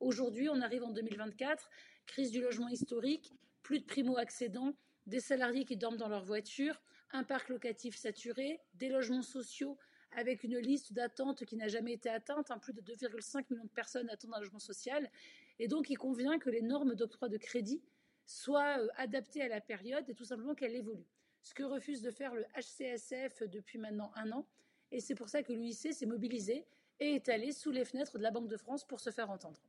Aujourd'hui, 0.00 0.48
on 0.48 0.60
arrive 0.62 0.84
en 0.84 0.90
2024, 0.90 1.68
crise 2.06 2.30
du 2.30 2.40
logement 2.40 2.68
historique, 2.68 3.34
plus 3.62 3.80
de 3.80 3.84
primo-accédants, 3.84 4.74
des 5.06 5.20
salariés 5.20 5.64
qui 5.64 5.76
dorment 5.76 5.96
dans 5.96 6.08
leur 6.08 6.24
voiture, 6.24 6.80
un 7.10 7.24
parc 7.24 7.48
locatif 7.48 7.96
saturé, 7.96 8.60
des 8.74 8.88
logements 8.88 9.22
sociaux 9.22 9.76
avec 10.12 10.44
une 10.44 10.58
liste 10.58 10.92
d'attente 10.92 11.44
qui 11.44 11.56
n'a 11.56 11.68
jamais 11.68 11.92
été 11.92 12.08
atteinte, 12.08 12.50
hein, 12.50 12.58
plus 12.58 12.72
de 12.72 12.80
2,5 12.82 13.46
millions 13.50 13.64
de 13.64 13.70
personnes 13.70 14.08
attendent 14.10 14.34
un 14.34 14.40
logement 14.40 14.58
social. 14.58 15.10
Et 15.58 15.68
donc, 15.68 15.90
il 15.90 15.96
convient 15.96 16.38
que 16.38 16.50
les 16.50 16.62
normes 16.62 16.94
d'octroi 16.94 17.28
de 17.28 17.38
crédit 17.38 17.82
soient 18.26 18.78
euh, 18.78 18.88
adaptées 18.96 19.42
à 19.42 19.48
la 19.48 19.60
période 19.60 20.08
et 20.08 20.14
tout 20.14 20.24
simplement 20.24 20.54
qu'elles 20.54 20.76
évoluent. 20.76 21.08
Ce 21.42 21.54
que 21.54 21.62
refuse 21.62 22.02
de 22.02 22.10
faire 22.10 22.34
le 22.34 22.44
HCSF 22.54 23.42
depuis 23.48 23.78
maintenant 23.78 24.12
un 24.14 24.30
an. 24.32 24.46
Et 24.92 25.00
c'est 25.00 25.14
pour 25.14 25.28
ça 25.28 25.42
que 25.42 25.52
l'UIC 25.52 25.92
s'est 25.92 26.06
mobilisé 26.06 26.64
et 27.00 27.14
est 27.14 27.28
allé 27.28 27.50
sous 27.50 27.70
les 27.70 27.84
fenêtres 27.84 28.18
de 28.18 28.22
la 28.22 28.30
Banque 28.30 28.48
de 28.48 28.56
France 28.56 28.86
pour 28.86 29.00
se 29.00 29.10
faire 29.10 29.30
entendre. 29.30 29.60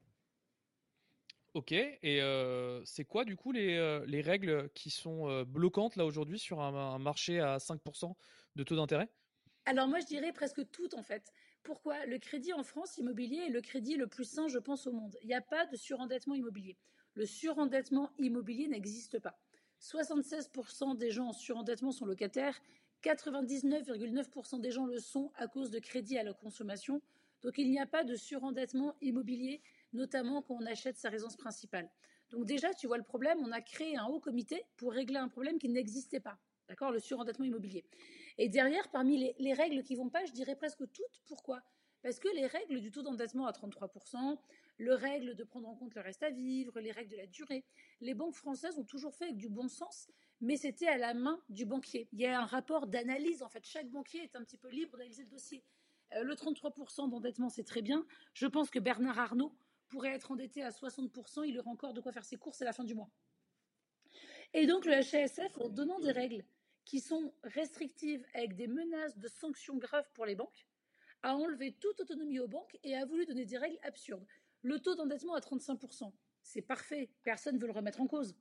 Ok, 1.54 1.72
et 1.72 2.22
euh, 2.22 2.84
c'est 2.84 3.06
quoi 3.06 3.26
du 3.26 3.36
coup 3.36 3.52
les, 3.52 3.78
euh, 3.78 4.04
les 4.08 4.22
règles 4.22 4.70
qui 4.74 4.90
sont 4.90 5.44
bloquantes 5.44 5.96
là 5.96 6.06
aujourd'hui 6.06 6.40
sur 6.40 6.62
un, 6.62 6.74
un, 6.74 7.00
marché 7.00 7.40
à 7.40 7.58
5% 7.58 8.14
de 8.56 8.64
taux 8.64 8.76
d'intérêt? 8.76 9.08
Alors 9.66 9.88
moi, 9.88 10.00
je 10.00 10.06
dirais 10.06 10.34
presque 10.34 10.70
tout 10.72 10.94
en 10.96 11.04
fait. 11.04 11.32
Pourquoi? 11.64 12.06
Le 12.06 12.20
crédit 12.20 12.54
en 12.54 12.64
France 12.64 12.98
immobilier 12.98 13.46
est 13.48 13.50
le 13.50 13.62
crédit 13.62 13.96
le 13.96 14.08
plus 14.08 14.26
sain, 14.26 14.50
je 14.50 14.58
pense, 14.58 14.88
au 14.88 14.92
monde. 14.92 15.18
Il 15.22 15.28
n'y 15.28 15.34
a 15.34 15.42
pas 15.42 15.66
de 15.66 15.78
surendettement 15.78 16.36
immobilier. 16.36 16.76
Le 17.14 17.26
surendettement 17.26 18.12
immobilier 18.18 18.68
n'existe 18.68 19.20
pas. 19.20 19.40
76% 19.80 20.98
des 20.98 21.12
gens 21.12 21.28
en 21.28 21.34
surendettement 21.34 21.92
sont 21.92 22.06
locataires, 22.06 22.60
99,9% 23.04 24.62
des 24.62 24.72
gens 24.72 24.86
le 24.86 25.00
sont 25.00 25.32
à 25.36 25.48
cause 25.48 25.70
de 25.72 25.80
crédit 25.80 26.18
à 26.18 26.24
la 26.24 26.34
consommation. 26.34 27.02
Donc 27.42 27.58
il 27.58 27.70
n'y 27.70 27.80
a 27.80 27.86
pas 27.86 28.04
de 28.04 28.16
surendettement 28.16 28.96
immobilier, 29.02 29.62
notamment 29.92 30.42
quand 30.42 30.56
on 30.56 30.66
achète 30.66 30.98
sa 30.98 31.10
résidence 31.10 31.36
principale. 31.36 31.90
Donc 32.32 32.46
déjà, 32.46 32.74
tu 32.74 32.88
vois 32.88 32.98
le 32.98 33.04
problème, 33.04 33.40
on 33.42 33.52
a 33.52 33.62
créé 33.62 33.98
un 33.98 34.06
haut 34.06 34.20
comité 34.20 34.64
pour 34.78 34.94
régler 34.94 35.18
un 35.18 35.28
problème 35.28 35.60
qui 35.60 35.70
n'existait 35.70 36.22
pas. 36.22 36.38
D'accord 36.70 36.92
Le 36.92 37.00
surendettement 37.00 37.46
immobilier. 37.46 37.84
Et 38.38 38.50
derrière, 38.50 38.90
parmi 38.90 39.34
les, 39.38 39.54
règles 39.54 39.84
qui 39.84 39.96
vont 39.96 40.10
pas, 40.10 40.26
je 40.26 40.32
dirais 40.32 40.56
presque 40.56 40.90
toutes. 40.92 41.22
Pourquoi? 41.28 41.62
Parce 42.04 42.20
que 42.20 42.28
les 42.36 42.46
règles 42.46 42.82
du 42.82 42.92
taux 42.92 43.02
d'endettement 43.02 43.48
à 43.48 43.54
33%, 43.54 44.38
le 44.78 44.94
règle 44.94 45.36
de 45.36 45.44
prendre 45.46 45.70
en 45.70 45.76
compte 45.76 45.96
le 45.96 46.02
reste 46.02 46.22
à 46.22 46.32
vivre, 46.32 46.78
les 46.82 46.92
règles 46.92 47.12
de 47.12 47.16
la 47.16 47.28
durée, 47.28 47.64
les 48.02 48.14
banques 48.14 48.36
françaises 48.36 48.78
ont 48.78 48.84
toujours 48.84 49.16
fait 49.16 49.26
avec 49.26 49.38
du 49.38 49.48
bon 49.48 49.70
sens, 49.70 50.10
mais 50.42 50.58
c'était 50.58 50.88
à 50.88 50.98
la 50.98 51.14
main 51.14 51.42
du 51.48 51.66
banquier. 51.66 52.10
Il 52.12 52.20
y 52.20 52.26
a 52.26 52.42
un 52.42 52.46
rapport 52.46 52.88
d'analyse, 52.88 53.42
en 53.42 53.48
fait, 53.48 53.66
chaque 53.66 53.90
banquier 53.90 54.20
est 54.20 54.36
un 54.36 54.44
petit 54.44 54.58
peu 54.58 54.70
libre 54.70 54.98
d'analyser 54.98 55.24
le 55.24 55.30
dossier. 55.30 55.64
Euh, 56.16 56.24
le 56.24 56.36
33% 56.36 57.10
d'endettement, 57.10 57.48
c'est 57.48 57.64
très 57.64 57.82
bien. 57.82 58.06
Je 58.34 58.48
pense 58.48 58.70
que 58.70 58.80
Bernard 58.80 59.18
Arnault 59.18 59.56
pourrait 59.88 60.12
être 60.12 60.32
endetté 60.32 60.62
à 60.62 60.72
60%, 60.72 61.48
il 61.48 61.58
aurait 61.58 61.70
encore 61.70 61.94
de 61.94 62.02
quoi 62.02 62.12
faire 62.12 62.26
ses 62.26 62.36
courses 62.36 62.62
à 62.62 62.66
la 62.66 62.74
fin 62.74 62.84
du 62.84 62.96
mois. 62.96 63.10
Et 64.54 64.68
donc 64.68 64.86
le 64.86 64.94
HSF, 64.94 65.58
en 65.58 65.70
donnant 65.70 66.00
des 66.00 66.12
règles 66.12 66.44
qui 66.84 67.00
sont 67.00 67.34
restrictives 67.44 68.26
avec 68.34 68.56
des 68.56 68.68
menaces 68.68 69.18
de 69.18 69.28
sanctions 69.30 69.78
graves 69.78 70.10
pour 70.14 70.26
les 70.26 70.36
banques, 70.36 70.68
a 71.24 71.36
enlevé 71.36 71.72
toute 71.80 72.00
autonomie 72.00 72.40
aux 72.40 72.48
banques 72.48 72.78
et 72.84 72.96
a 72.96 73.06
voulu 73.06 73.26
donner 73.26 73.46
des 73.46 73.58
règles 73.58 73.80
absurdes. 73.84 74.26
Le 74.62 74.80
taux 74.80 74.96
d'endettement 74.96 75.34
à 75.34 75.40
35%, 75.40 76.12
c'est 76.42 76.62
parfait, 76.62 77.10
personne 77.24 77.56
ne 77.56 77.60
veut 77.60 77.68
le 77.68 77.74
remettre 77.74 78.02
en 78.02 78.08
cause. 78.08 78.36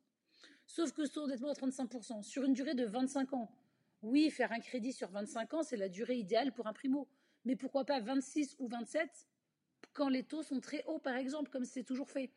Sauf 0.66 0.92
que 0.92 1.04
ce 1.06 1.12
taux 1.12 1.22
d'endettement 1.22 1.50
à 1.50 1.54
35%, 1.54 2.22
sur 2.22 2.44
une 2.44 2.52
durée 2.52 2.74
de 2.74 2.84
25 2.84 3.32
ans, 3.32 3.50
oui, 4.02 4.30
faire 4.30 4.52
un 4.52 4.58
crédit 4.58 4.92
sur 4.92 5.10
25 5.10 5.54
ans, 5.54 5.62
c'est 5.62 5.76
la 5.76 5.88
durée 5.88 6.16
idéale 6.16 6.52
pour 6.52 6.66
un 6.66 6.72
primo. 6.72 7.08
Mais 7.44 7.56
pourquoi 7.56 7.84
pas 7.84 8.00
26 8.00 8.56
ou 8.58 8.68
27 8.68 9.28
quand 9.92 10.08
les 10.08 10.22
taux 10.24 10.42
sont 10.42 10.60
très 10.60 10.84
hauts, 10.84 10.98
par 10.98 11.16
exemple, 11.16 11.50
comme 11.50 11.64
c'est 11.64 11.84
toujours 11.84 12.10
fait? 12.10 12.30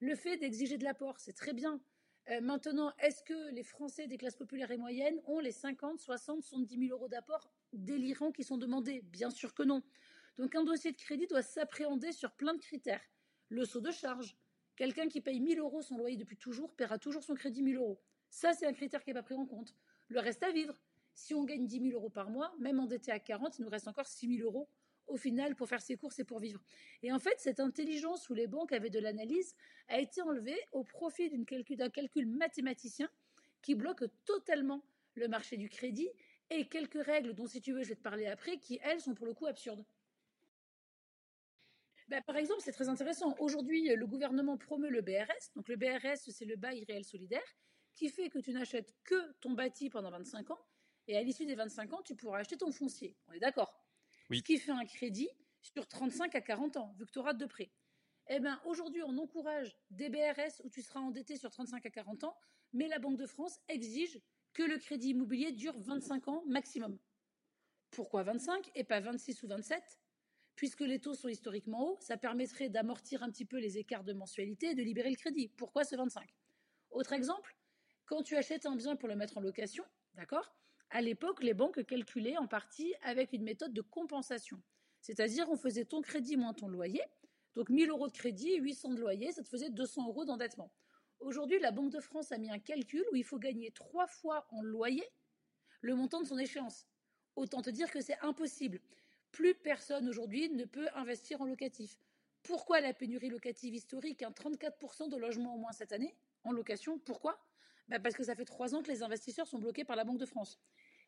Le 0.00 0.14
fait 0.14 0.36
d'exiger 0.36 0.78
de 0.78 0.84
l'apport, 0.84 1.18
c'est 1.18 1.32
très 1.32 1.52
bien. 1.52 1.80
Euh, 2.28 2.40
maintenant, 2.40 2.92
est-ce 2.98 3.22
que 3.22 3.50
les 3.52 3.62
Français 3.62 4.06
des 4.06 4.18
classes 4.18 4.36
populaires 4.36 4.70
et 4.70 4.76
moyennes 4.76 5.20
ont 5.26 5.40
les 5.40 5.52
50, 5.52 5.98
60, 5.98 6.42
70 6.42 6.78
000 6.88 6.96
euros 6.96 7.08
d'apport 7.08 7.50
délirants 7.72 8.32
qui 8.32 8.44
sont 8.44 8.58
demandés? 8.58 9.02
Bien 9.04 9.30
sûr 9.30 9.54
que 9.54 9.62
non. 9.62 9.82
Donc 10.36 10.54
un 10.54 10.64
dossier 10.64 10.92
de 10.92 10.96
crédit 10.96 11.26
doit 11.26 11.42
s'appréhender 11.42 12.12
sur 12.12 12.32
plein 12.32 12.54
de 12.54 12.60
critères. 12.60 13.02
Le 13.48 13.64
saut 13.64 13.80
de 13.80 13.90
charge. 13.90 14.36
Quelqu'un 14.76 15.08
qui 15.08 15.20
paye 15.20 15.40
1000 15.40 15.58
euros 15.58 15.82
son 15.82 15.98
loyer 15.98 16.16
depuis 16.16 16.36
toujours 16.36 16.74
paiera 16.74 16.98
toujours 16.98 17.22
son 17.22 17.34
crédit 17.34 17.62
1000 17.62 17.76
euros. 17.76 18.00
Ça, 18.30 18.52
c'est 18.52 18.66
un 18.66 18.72
critère 18.72 19.02
qui 19.02 19.10
n'est 19.10 19.14
pas 19.14 19.22
pris 19.22 19.34
en 19.34 19.44
compte. 19.44 19.74
Le 20.08 20.20
reste 20.20 20.42
à 20.42 20.52
vivre. 20.52 20.78
Si 21.14 21.34
on 21.34 21.44
gagne 21.44 21.66
10 21.66 21.80
000 21.90 21.94
euros 21.94 22.08
par 22.08 22.30
mois, 22.30 22.54
même 22.60 22.80
endetté 22.80 23.10
à 23.10 23.18
40, 23.18 23.58
il 23.58 23.62
nous 23.62 23.70
reste 23.70 23.88
encore 23.88 24.06
6 24.06 24.36
000 24.38 24.48
euros 24.48 24.68
au 25.10 25.16
final 25.16 25.54
pour 25.54 25.68
faire 25.68 25.82
ses 25.82 25.96
courses 25.96 26.18
et 26.18 26.24
pour 26.24 26.40
vivre. 26.40 26.60
Et 27.02 27.12
en 27.12 27.18
fait, 27.18 27.38
cette 27.38 27.60
intelligence 27.60 28.28
où 28.30 28.34
les 28.34 28.46
banques 28.46 28.72
avaient 28.72 28.90
de 28.90 28.98
l'analyse 28.98 29.54
a 29.88 30.00
été 30.00 30.22
enlevée 30.22 30.58
au 30.72 30.84
profit 30.84 31.30
d'un 31.30 31.90
calcul, 31.90 32.26
mathématicien 32.26 33.08
qui 33.62 33.74
bloque 33.74 34.04
totalement 34.24 34.82
le 35.14 35.28
marché 35.28 35.56
du 35.56 35.68
crédit 35.68 36.08
et 36.50 36.66
quelques 36.68 37.04
règles 37.04 37.34
dont, 37.34 37.46
si 37.46 37.60
tu 37.60 37.72
veux, 37.72 37.82
je 37.82 37.90
vais 37.90 37.96
te 37.96 38.02
parler 38.02 38.26
après, 38.26 38.58
qui, 38.58 38.80
elles, 38.82 39.00
sont 39.00 39.14
pour 39.14 39.26
le 39.26 39.34
coup 39.34 39.46
absurdes. 39.46 39.84
Ben, 42.08 42.22
par 42.22 42.36
exemple, 42.36 42.60
c'est 42.64 42.72
très 42.72 42.88
intéressant. 42.88 43.36
Aujourd'hui, 43.38 43.94
le 43.94 44.06
gouvernement 44.06 44.56
promeut 44.56 44.90
le 44.90 45.00
BRS. 45.00 45.52
Donc 45.54 45.68
le 45.68 45.76
BRS, 45.76 46.18
c'est 46.28 46.44
le 46.44 46.56
bail 46.56 46.84
réel 46.84 47.04
solidaire, 47.04 47.56
qui 47.94 48.08
fait 48.08 48.30
que 48.30 48.38
tu 48.38 48.52
n'achètes 48.52 48.94
que 49.04 49.32
ton 49.40 49.52
bâti 49.52 49.90
pendant 49.90 50.10
25 50.10 50.50
ans, 50.50 50.58
et 51.06 51.16
à 51.16 51.22
l'issue 51.22 51.46
des 51.46 51.54
25 51.54 51.92
ans, 51.92 52.02
tu 52.02 52.14
pourras 52.14 52.38
acheter 52.38 52.56
ton 52.56 52.72
foncier. 52.72 53.16
On 53.28 53.32
est 53.32 53.40
d'accord 53.40 53.79
ce 54.38 54.42
qui 54.42 54.58
fait 54.58 54.72
un 54.72 54.84
crédit 54.84 55.28
sur 55.62 55.86
35 55.86 56.34
à 56.34 56.40
40 56.40 56.76
ans, 56.76 56.94
vu 56.98 57.06
que 57.06 57.10
tu 57.10 57.18
auras 57.18 57.34
de 57.34 57.46
prêts. 57.46 57.70
Eh 58.28 58.38
bien, 58.38 58.60
aujourd'hui, 58.64 59.02
on 59.02 59.16
encourage 59.18 59.76
des 59.90 60.08
BRS 60.08 60.62
où 60.64 60.70
tu 60.70 60.82
seras 60.82 61.00
endetté 61.00 61.36
sur 61.36 61.50
35 61.50 61.84
à 61.84 61.90
40 61.90 62.24
ans, 62.24 62.36
mais 62.72 62.88
la 62.88 62.98
Banque 62.98 63.16
de 63.16 63.26
France 63.26 63.58
exige 63.68 64.20
que 64.52 64.62
le 64.62 64.78
crédit 64.78 65.10
immobilier 65.10 65.52
dure 65.52 65.78
25 65.78 66.28
ans 66.28 66.44
maximum. 66.46 66.98
Pourquoi 67.90 68.22
25 68.22 68.70
et 68.74 68.84
pas 68.84 69.00
26 69.00 69.42
ou 69.42 69.48
27 69.48 69.98
Puisque 70.54 70.80
les 70.80 71.00
taux 71.00 71.14
sont 71.14 71.28
historiquement 71.28 71.88
hauts, 71.88 71.98
ça 72.00 72.16
permettrait 72.16 72.68
d'amortir 72.68 73.22
un 73.22 73.30
petit 73.30 73.44
peu 73.44 73.58
les 73.58 73.78
écarts 73.78 74.04
de 74.04 74.12
mensualité 74.12 74.70
et 74.70 74.74
de 74.74 74.82
libérer 74.82 75.10
le 75.10 75.16
crédit. 75.16 75.48
Pourquoi 75.48 75.84
ce 75.84 75.96
25 75.96 76.28
Autre 76.90 77.12
exemple, 77.12 77.56
quand 78.04 78.22
tu 78.22 78.36
achètes 78.36 78.66
un 78.66 78.76
bien 78.76 78.96
pour 78.96 79.08
le 79.08 79.16
mettre 79.16 79.38
en 79.38 79.40
location, 79.40 79.84
d'accord? 80.14 80.54
À 80.90 81.00
l'époque, 81.00 81.42
les 81.42 81.54
banques 81.54 81.84
calculaient 81.84 82.36
en 82.36 82.46
partie 82.46 82.94
avec 83.02 83.32
une 83.32 83.44
méthode 83.44 83.72
de 83.72 83.80
compensation. 83.80 84.60
C'est-à-dire, 85.00 85.48
on 85.48 85.56
faisait 85.56 85.84
ton 85.84 86.02
crédit 86.02 86.36
moins 86.36 86.52
ton 86.52 86.68
loyer. 86.68 87.02
Donc, 87.54 87.70
1000 87.70 87.90
euros 87.90 88.08
de 88.08 88.12
crédit, 88.12 88.56
800 88.56 88.94
de 88.94 89.00
loyer, 89.00 89.32
ça 89.32 89.42
te 89.42 89.48
faisait 89.48 89.70
200 89.70 90.08
euros 90.08 90.24
d'endettement. 90.24 90.72
Aujourd'hui, 91.20 91.58
la 91.60 91.70
Banque 91.70 91.92
de 91.92 92.00
France 92.00 92.32
a 92.32 92.38
mis 92.38 92.50
un 92.50 92.58
calcul 92.58 93.04
où 93.12 93.16
il 93.16 93.24
faut 93.24 93.38
gagner 93.38 93.70
trois 93.70 94.06
fois 94.06 94.46
en 94.50 94.62
loyer 94.62 95.04
le 95.80 95.94
montant 95.94 96.20
de 96.20 96.26
son 96.26 96.38
échéance. 96.38 96.86
Autant 97.36 97.62
te 97.62 97.70
dire 97.70 97.90
que 97.90 98.00
c'est 98.00 98.18
impossible. 98.22 98.80
Plus 99.30 99.54
personne 99.54 100.08
aujourd'hui 100.08 100.48
ne 100.50 100.64
peut 100.64 100.88
investir 100.94 101.40
en 101.40 101.46
locatif. 101.46 101.96
Pourquoi 102.42 102.80
la 102.80 102.94
pénurie 102.94 103.28
locative 103.28 103.74
historique 103.74 104.22
34% 104.22 105.08
de 105.08 105.16
logements 105.16 105.54
au 105.54 105.58
moins 105.58 105.72
cette 105.72 105.92
année 105.92 106.16
en 106.42 106.52
location? 106.52 106.98
Pourquoi? 106.98 107.38
Bah, 107.88 107.98
Parce 108.00 108.14
que 108.14 108.24
ça 108.24 108.34
fait 108.34 108.44
trois 108.44 108.74
ans 108.74 108.82
que 108.82 108.90
les 108.90 109.02
investisseurs 109.02 109.46
sont 109.46 109.58
bloqués 109.58 109.84
par 109.84 109.96
la 109.96 110.04
Banque 110.04 110.18
de 110.18 110.26
France. 110.26 110.58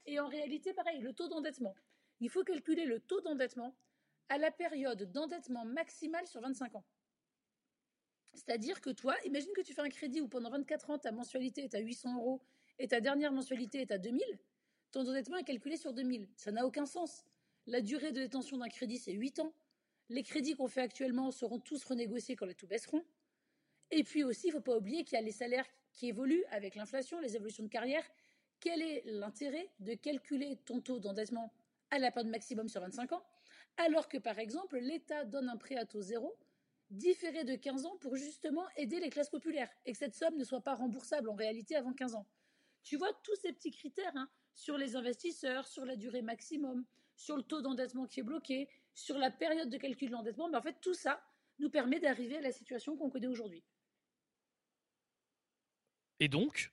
Et 0.06 0.18
en 0.20 0.28
réalité, 0.28 0.72
pareil, 0.72 1.00
le 1.00 1.12
taux 1.12 1.28
d'endettement. 1.28 1.74
Il 2.20 2.28
faut 2.28 2.44
calculer 2.44 2.84
le 2.84 3.00
taux 3.00 3.20
d'endettement 3.20 3.74
à 4.28 4.38
la 4.38 4.50
période 4.50 5.10
d'endettement 5.12 5.64
maximale 5.64 6.26
sur 6.26 6.40
25 6.40 6.74
ans. 6.76 6.84
C'est-à-dire 8.34 8.80
que 8.80 8.90
toi, 8.90 9.14
imagine 9.24 9.52
que 9.54 9.60
tu 9.60 9.74
fais 9.74 9.82
un 9.82 9.88
crédit 9.88 10.20
où 10.20 10.28
pendant 10.28 10.50
24 10.50 10.90
ans, 10.90 10.98
ta 10.98 11.12
mensualité 11.12 11.64
est 11.64 11.74
à 11.74 11.80
800 11.80 12.16
euros 12.16 12.40
et 12.78 12.88
ta 12.88 13.00
dernière 13.00 13.32
mensualité 13.32 13.80
est 13.82 13.90
à 13.90 13.98
2000. 13.98 14.22
Ton 14.90 15.06
endettement 15.06 15.36
est 15.36 15.44
calculé 15.44 15.76
sur 15.76 15.92
2000. 15.92 16.28
Ça 16.36 16.50
n'a 16.50 16.66
aucun 16.66 16.86
sens. 16.86 17.24
La 17.66 17.80
durée 17.80 18.12
de 18.12 18.20
détention 18.20 18.58
d'un 18.58 18.68
crédit, 18.68 18.98
c'est 18.98 19.12
8 19.12 19.40
ans. 19.40 19.52
Les 20.08 20.22
crédits 20.22 20.54
qu'on 20.54 20.68
fait 20.68 20.80
actuellement 20.80 21.30
seront 21.30 21.58
tous 21.58 21.84
renégociés 21.84 22.36
quand 22.36 22.46
les 22.46 22.54
taux 22.54 22.66
baisseront. 22.66 23.04
Et 23.90 24.04
puis 24.04 24.24
aussi, 24.24 24.48
il 24.48 24.50
ne 24.50 24.54
faut 24.54 24.62
pas 24.62 24.76
oublier 24.76 25.04
qu'il 25.04 25.16
y 25.16 25.18
a 25.18 25.24
les 25.24 25.32
salaires 25.32 25.66
qui 25.92 26.08
évoluent 26.08 26.44
avec 26.50 26.74
l'inflation, 26.74 27.20
les 27.20 27.36
évolutions 27.36 27.64
de 27.64 27.68
carrière 27.68 28.04
quel 28.62 28.80
est 28.80 29.02
l'intérêt 29.06 29.68
de 29.80 29.94
calculer 29.94 30.56
ton 30.64 30.80
taux 30.80 31.00
d'endettement 31.00 31.52
à 31.90 31.98
la 31.98 32.12
période 32.12 32.30
maximum 32.30 32.68
sur 32.68 32.80
25 32.80 33.12
ans, 33.12 33.26
alors 33.76 34.08
que 34.08 34.18
par 34.18 34.38
exemple 34.38 34.78
l'État 34.78 35.24
donne 35.24 35.48
un 35.48 35.56
prêt 35.56 35.76
à 35.76 35.84
taux 35.84 36.00
zéro 36.00 36.38
différé 36.88 37.42
de 37.42 37.56
15 37.56 37.86
ans 37.86 37.96
pour 38.00 38.16
justement 38.16 38.64
aider 38.76 39.00
les 39.00 39.10
classes 39.10 39.30
populaires 39.30 39.70
et 39.84 39.92
que 39.92 39.98
cette 39.98 40.14
somme 40.14 40.36
ne 40.36 40.44
soit 40.44 40.60
pas 40.60 40.76
remboursable 40.76 41.28
en 41.28 41.34
réalité 41.34 41.74
avant 41.74 41.92
15 41.92 42.14
ans? 42.14 42.26
Tu 42.84 42.96
vois 42.96 43.12
tous 43.24 43.34
ces 43.34 43.52
petits 43.52 43.72
critères 43.72 44.12
hein, 44.14 44.30
sur 44.54 44.78
les 44.78 44.94
investisseurs, 44.94 45.66
sur 45.66 45.84
la 45.84 45.96
durée 45.96 46.22
maximum, 46.22 46.84
sur 47.16 47.36
le 47.36 47.42
taux 47.42 47.62
d'endettement 47.62 48.06
qui 48.06 48.20
est 48.20 48.24
bloqué, 48.24 48.68
sur 48.94 49.18
la 49.18 49.30
période 49.30 49.70
de 49.70 49.76
calcul 49.76 50.08
de 50.08 50.12
l'endettement, 50.12 50.48
ben 50.50 50.58
en 50.58 50.62
fait, 50.62 50.76
tout 50.80 50.94
ça 50.94 51.20
nous 51.58 51.70
permet 51.70 51.98
d'arriver 51.98 52.36
à 52.36 52.42
la 52.42 52.52
situation 52.52 52.96
qu'on 52.96 53.10
connaît 53.10 53.26
aujourd'hui. 53.26 53.64
Et 56.20 56.28
donc, 56.28 56.72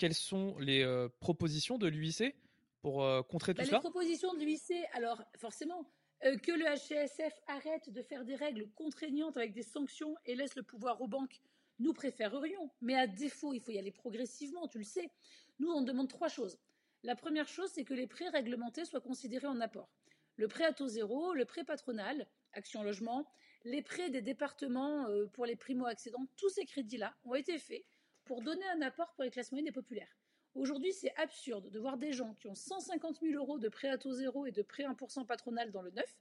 quelles 0.00 0.14
sont 0.14 0.58
les 0.58 0.82
euh, 0.82 1.10
propositions 1.20 1.76
de 1.76 1.86
l'UIC 1.86 2.34
pour 2.80 3.04
euh, 3.04 3.20
contrer 3.22 3.52
tout 3.52 3.62
ça 3.62 3.70
Les 3.70 3.78
propositions 3.80 4.32
de 4.32 4.38
l'UIC, 4.38 4.72
alors 4.94 5.22
forcément, 5.36 5.86
euh, 6.24 6.38
que 6.38 6.52
le 6.52 6.64
HCSF 6.64 7.34
arrête 7.48 7.90
de 7.90 8.00
faire 8.00 8.24
des 8.24 8.34
règles 8.34 8.70
contraignantes 8.70 9.36
avec 9.36 9.52
des 9.52 9.62
sanctions 9.62 10.16
et 10.24 10.34
laisse 10.34 10.56
le 10.56 10.62
pouvoir 10.62 11.02
aux 11.02 11.06
banques, 11.06 11.42
nous 11.80 11.92
préférerions. 11.92 12.70
Mais 12.80 12.94
à 12.94 13.06
défaut, 13.06 13.52
il 13.52 13.60
faut 13.60 13.72
y 13.72 13.78
aller 13.78 13.90
progressivement, 13.90 14.66
tu 14.68 14.78
le 14.78 14.84
sais. 14.84 15.10
Nous, 15.58 15.70
on 15.70 15.82
demande 15.82 16.08
trois 16.08 16.28
choses. 16.28 16.58
La 17.02 17.14
première 17.14 17.48
chose, 17.48 17.70
c'est 17.70 17.84
que 17.84 17.92
les 17.92 18.06
prêts 18.06 18.30
réglementés 18.30 18.86
soient 18.86 19.02
considérés 19.02 19.48
en 19.48 19.60
apport. 19.60 19.90
Le 20.36 20.48
prêt 20.48 20.64
à 20.64 20.72
taux 20.72 20.88
zéro, 20.88 21.34
le 21.34 21.44
prêt 21.44 21.64
patronal, 21.64 22.26
Action 22.54 22.82
Logement, 22.82 23.30
les 23.64 23.82
prêts 23.82 24.08
des 24.08 24.22
départements 24.22 25.06
pour 25.34 25.44
les 25.44 25.56
primo-accédants, 25.56 26.26
tous 26.38 26.48
ces 26.48 26.64
crédits-là 26.64 27.14
ont 27.24 27.34
été 27.34 27.58
faits 27.58 27.84
pour 28.30 28.42
donner 28.42 28.64
un 28.68 28.80
apport 28.82 29.12
pour 29.14 29.24
les 29.24 29.30
classes 29.32 29.50
moyennes 29.50 29.66
et 29.66 29.72
populaires. 29.72 30.16
Aujourd'hui, 30.54 30.92
c'est 30.92 31.12
absurde 31.16 31.68
de 31.68 31.80
voir 31.80 31.98
des 31.98 32.12
gens 32.12 32.34
qui 32.34 32.46
ont 32.46 32.54
150 32.54 33.18
000 33.22 33.34
euros 33.34 33.58
de 33.58 33.68
prêt 33.68 33.88
à 33.88 33.98
taux 33.98 34.12
zéro 34.12 34.46
et 34.46 34.52
de 34.52 34.62
prêt 34.62 34.84
1% 34.84 35.26
patronal 35.26 35.72
dans 35.72 35.82
le 35.82 35.90
neuf 35.90 36.16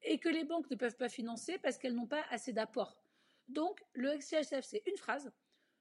et 0.00 0.16
que 0.16 0.30
les 0.30 0.44
banques 0.44 0.70
ne 0.70 0.76
peuvent 0.76 0.96
pas 0.96 1.10
financer 1.10 1.58
parce 1.58 1.76
qu'elles 1.76 1.94
n'ont 1.94 2.06
pas 2.06 2.24
assez 2.30 2.54
d'apport. 2.54 2.96
Donc, 3.48 3.84
le 3.92 4.16
XCHF, 4.16 4.64
c'est 4.64 4.82
une 4.86 4.96
phrase. 4.96 5.30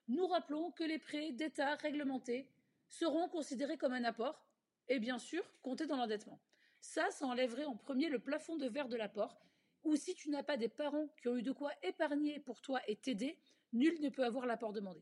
Nous 0.10 0.28
rappelons 0.28 0.72
que 0.72 0.84
les 0.84 1.00
prêts 1.00 1.32
d'État 1.32 1.76
réglementés 1.76 2.50
seront 2.90 3.30
considérés 3.30 3.78
comme 3.78 3.94
un 3.94 4.04
apport 4.04 4.46
et 4.90 5.00
bien 5.00 5.18
sûr 5.18 5.50
comptés 5.62 5.88
dans 5.88 5.96
l'endettement. 5.96 6.42
Ça, 6.82 7.10
ça 7.10 7.26
enlèverait 7.26 7.64
en 7.64 7.78
premier 7.78 8.10
le 8.10 8.20
plafond 8.20 8.58
de 8.58 8.68
verre 8.68 8.90
de 8.90 8.98
l'apport, 8.98 9.40
ou 9.86 9.96
si 9.96 10.14
tu 10.14 10.30
n'as 10.30 10.44
pas 10.44 10.58
des 10.58 10.68
parents 10.68 11.08
qui 11.22 11.30
ont 11.30 11.38
eu 11.38 11.42
de 11.42 11.54
quoi 11.54 11.72
épargner 11.84 12.42
pour 12.42 12.60
toi 12.60 12.82
et 12.90 12.98
t'aider, 12.98 13.40
nul 13.72 13.98
ne 14.02 14.10
peut 14.10 14.26
avoir 14.26 14.46
l'apport 14.46 14.74
demandé. 14.74 15.02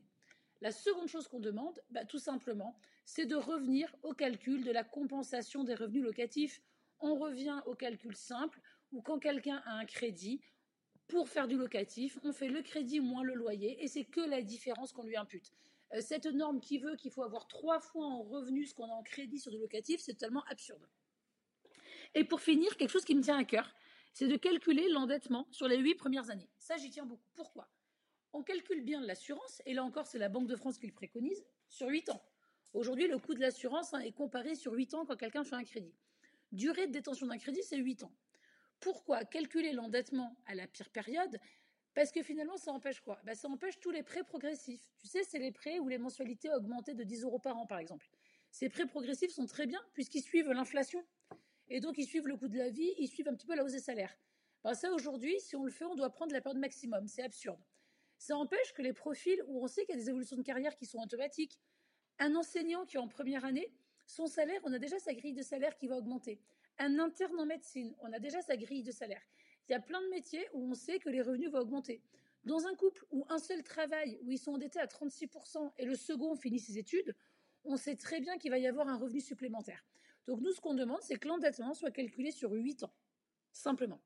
La 0.60 0.72
seconde 0.72 1.08
chose 1.08 1.28
qu'on 1.28 1.40
demande, 1.40 1.80
bah, 1.90 2.04
tout 2.04 2.18
simplement, 2.18 2.78
c'est 3.04 3.26
de 3.26 3.36
revenir 3.36 3.94
au 4.02 4.12
calcul 4.12 4.64
de 4.64 4.72
la 4.72 4.84
compensation 4.84 5.64
des 5.64 5.74
revenus 5.74 6.02
locatifs. 6.02 6.60
On 7.00 7.14
revient 7.14 7.60
au 7.66 7.74
calcul 7.74 8.16
simple 8.16 8.60
où 8.90 9.02
quand 9.02 9.18
quelqu'un 9.18 9.62
a 9.66 9.72
un 9.72 9.84
crédit, 9.84 10.40
pour 11.06 11.28
faire 11.28 11.48
du 11.48 11.56
locatif, 11.56 12.18
on 12.22 12.32
fait 12.32 12.48
le 12.48 12.62
crédit 12.62 13.00
moins 13.00 13.22
le 13.22 13.34
loyer 13.34 13.82
et 13.82 13.88
c'est 13.88 14.04
que 14.04 14.20
la 14.20 14.42
différence 14.42 14.92
qu'on 14.92 15.04
lui 15.04 15.16
impute. 15.16 15.52
Euh, 15.94 16.00
cette 16.02 16.26
norme 16.26 16.60
qui 16.60 16.78
veut 16.78 16.96
qu'il 16.96 17.10
faut 17.10 17.22
avoir 17.22 17.48
trois 17.48 17.80
fois 17.80 18.06
en 18.06 18.22
revenu 18.22 18.66
ce 18.66 18.74
qu'on 18.74 18.90
a 18.90 18.94
en 18.94 19.02
crédit 19.02 19.38
sur 19.38 19.50
du 19.50 19.58
locatif, 19.58 20.00
c'est 20.00 20.12
totalement 20.12 20.44
absurde. 20.50 20.86
Et 22.14 22.24
pour 22.24 22.40
finir, 22.40 22.76
quelque 22.76 22.90
chose 22.90 23.04
qui 23.04 23.14
me 23.14 23.22
tient 23.22 23.38
à 23.38 23.44
cœur, 23.44 23.74
c'est 24.12 24.28
de 24.28 24.36
calculer 24.36 24.88
l'endettement 24.90 25.46
sur 25.50 25.66
les 25.66 25.78
huit 25.78 25.94
premières 25.94 26.30
années. 26.30 26.50
Ça, 26.58 26.76
j'y 26.76 26.90
tiens 26.90 27.06
beaucoup. 27.06 27.28
Pourquoi? 27.34 27.68
On 28.32 28.42
calcule 28.42 28.82
bien 28.82 29.00
l'assurance, 29.00 29.62
et 29.64 29.74
là 29.74 29.84
encore, 29.84 30.06
c'est 30.06 30.18
la 30.18 30.28
Banque 30.28 30.48
de 30.48 30.56
France 30.56 30.78
qui 30.78 30.86
le 30.86 30.92
préconise, 30.92 31.44
sur 31.68 31.88
huit 31.88 32.08
ans. 32.10 32.22
Aujourd'hui, 32.74 33.08
le 33.08 33.18
coût 33.18 33.34
de 33.34 33.40
l'assurance 33.40 33.94
hein, 33.94 34.00
est 34.00 34.12
comparé 34.12 34.54
sur 34.54 34.72
huit 34.72 34.92
ans 34.94 35.06
quand 35.06 35.16
quelqu'un 35.16 35.44
fait 35.44 35.56
un 35.56 35.64
crédit. 35.64 35.94
Durée 36.52 36.86
de 36.86 36.92
détention 36.92 37.26
d'un 37.26 37.38
crédit, 37.38 37.62
c'est 37.62 37.78
huit 37.78 38.02
ans. 38.02 38.12
Pourquoi 38.80 39.24
calculer 39.24 39.72
l'endettement 39.72 40.36
à 40.46 40.54
la 40.54 40.66
pire 40.66 40.90
période? 40.90 41.38
Parce 41.94 42.12
que 42.12 42.22
finalement, 42.22 42.56
ça 42.56 42.70
empêche 42.72 43.00
quoi? 43.00 43.18
Bah, 43.24 43.34
Ça 43.34 43.48
empêche 43.48 43.80
tous 43.80 43.90
les 43.90 44.02
prêts 44.02 44.22
progressifs. 44.22 44.86
Tu 44.98 45.08
sais, 45.08 45.24
c'est 45.24 45.38
les 45.38 45.50
prêts 45.50 45.78
où 45.78 45.88
les 45.88 45.98
mensualités 45.98 46.50
augmentent 46.52 46.90
de 46.90 47.04
10 47.04 47.24
euros 47.24 47.38
par 47.38 47.56
an, 47.56 47.66
par 47.66 47.78
exemple. 47.78 48.08
Ces 48.50 48.68
prêts 48.68 48.86
progressifs 48.86 49.32
sont 49.32 49.46
très 49.46 49.66
bien 49.66 49.80
puisqu'ils 49.94 50.22
suivent 50.22 50.52
l'inflation. 50.52 51.04
Et 51.68 51.80
donc, 51.80 51.98
ils 51.98 52.06
suivent 52.06 52.28
le 52.28 52.36
coût 52.36 52.48
de 52.48 52.56
la 52.56 52.70
vie, 52.70 52.94
ils 52.98 53.08
suivent 53.08 53.28
un 53.28 53.34
petit 53.34 53.46
peu 53.46 53.56
la 53.56 53.64
hausse 53.64 53.72
des 53.72 53.80
salaires. 53.80 54.16
Ben, 54.62 54.74
ça, 54.74 54.92
aujourd'hui, 54.92 55.40
si 55.40 55.56
on 55.56 55.64
le 55.64 55.70
fait, 55.70 55.84
on 55.84 55.94
doit 55.94 56.10
prendre 56.10 56.32
la 56.32 56.40
période 56.40 56.60
maximum. 56.60 57.08
C'est 57.08 57.22
absurde. 57.22 57.60
Ça 58.18 58.36
empêche 58.36 58.72
que 58.72 58.82
les 58.82 58.92
profils 58.92 59.42
où 59.46 59.62
on 59.62 59.66
sait 59.66 59.84
qu'il 59.84 59.94
y 59.94 59.98
a 59.98 60.00
des 60.00 60.10
évolutions 60.10 60.36
de 60.36 60.42
carrière 60.42 60.76
qui 60.76 60.86
sont 60.86 60.98
automatiques, 60.98 61.58
un 62.18 62.34
enseignant 62.34 62.84
qui 62.84 62.96
est 62.96 63.00
en 63.00 63.08
première 63.08 63.44
année, 63.44 63.72
son 64.06 64.26
salaire, 64.26 64.60
on 64.64 64.72
a 64.72 64.78
déjà 64.78 64.98
sa 64.98 65.14
grille 65.14 65.34
de 65.34 65.42
salaire 65.42 65.76
qui 65.76 65.86
va 65.86 65.96
augmenter. 65.96 66.40
Un 66.78 66.98
interne 66.98 67.38
en 67.38 67.46
médecine, 67.46 67.94
on 68.00 68.12
a 68.12 68.18
déjà 68.18 68.40
sa 68.42 68.56
grille 68.56 68.82
de 68.82 68.90
salaire. 68.90 69.22
Il 69.68 69.72
y 69.72 69.74
a 69.74 69.80
plein 69.80 70.00
de 70.00 70.08
métiers 70.08 70.48
où 70.52 70.70
on 70.70 70.74
sait 70.74 70.98
que 70.98 71.10
les 71.10 71.20
revenus 71.20 71.50
vont 71.50 71.58
augmenter. 71.58 72.02
Dans 72.44 72.66
un 72.66 72.74
couple 72.74 73.04
où 73.10 73.24
un 73.28 73.38
seul 73.38 73.62
travail, 73.62 74.18
où 74.22 74.32
ils 74.32 74.38
sont 74.38 74.52
endettés 74.52 74.80
à 74.80 74.86
36% 74.86 75.72
et 75.76 75.84
le 75.84 75.94
second 75.94 76.34
finit 76.36 76.58
ses 76.58 76.78
études, 76.78 77.14
on 77.64 77.76
sait 77.76 77.96
très 77.96 78.20
bien 78.20 78.38
qu'il 78.38 78.50
va 78.50 78.58
y 78.58 78.66
avoir 78.66 78.88
un 78.88 78.96
revenu 78.96 79.20
supplémentaire. 79.20 79.84
Donc 80.26 80.40
nous, 80.40 80.52
ce 80.52 80.60
qu'on 80.60 80.74
demande, 80.74 81.02
c'est 81.02 81.16
que 81.16 81.28
l'endettement 81.28 81.74
soit 81.74 81.90
calculé 81.90 82.30
sur 82.30 82.52
8 82.52 82.84
ans, 82.84 82.92
simplement. 83.52 84.00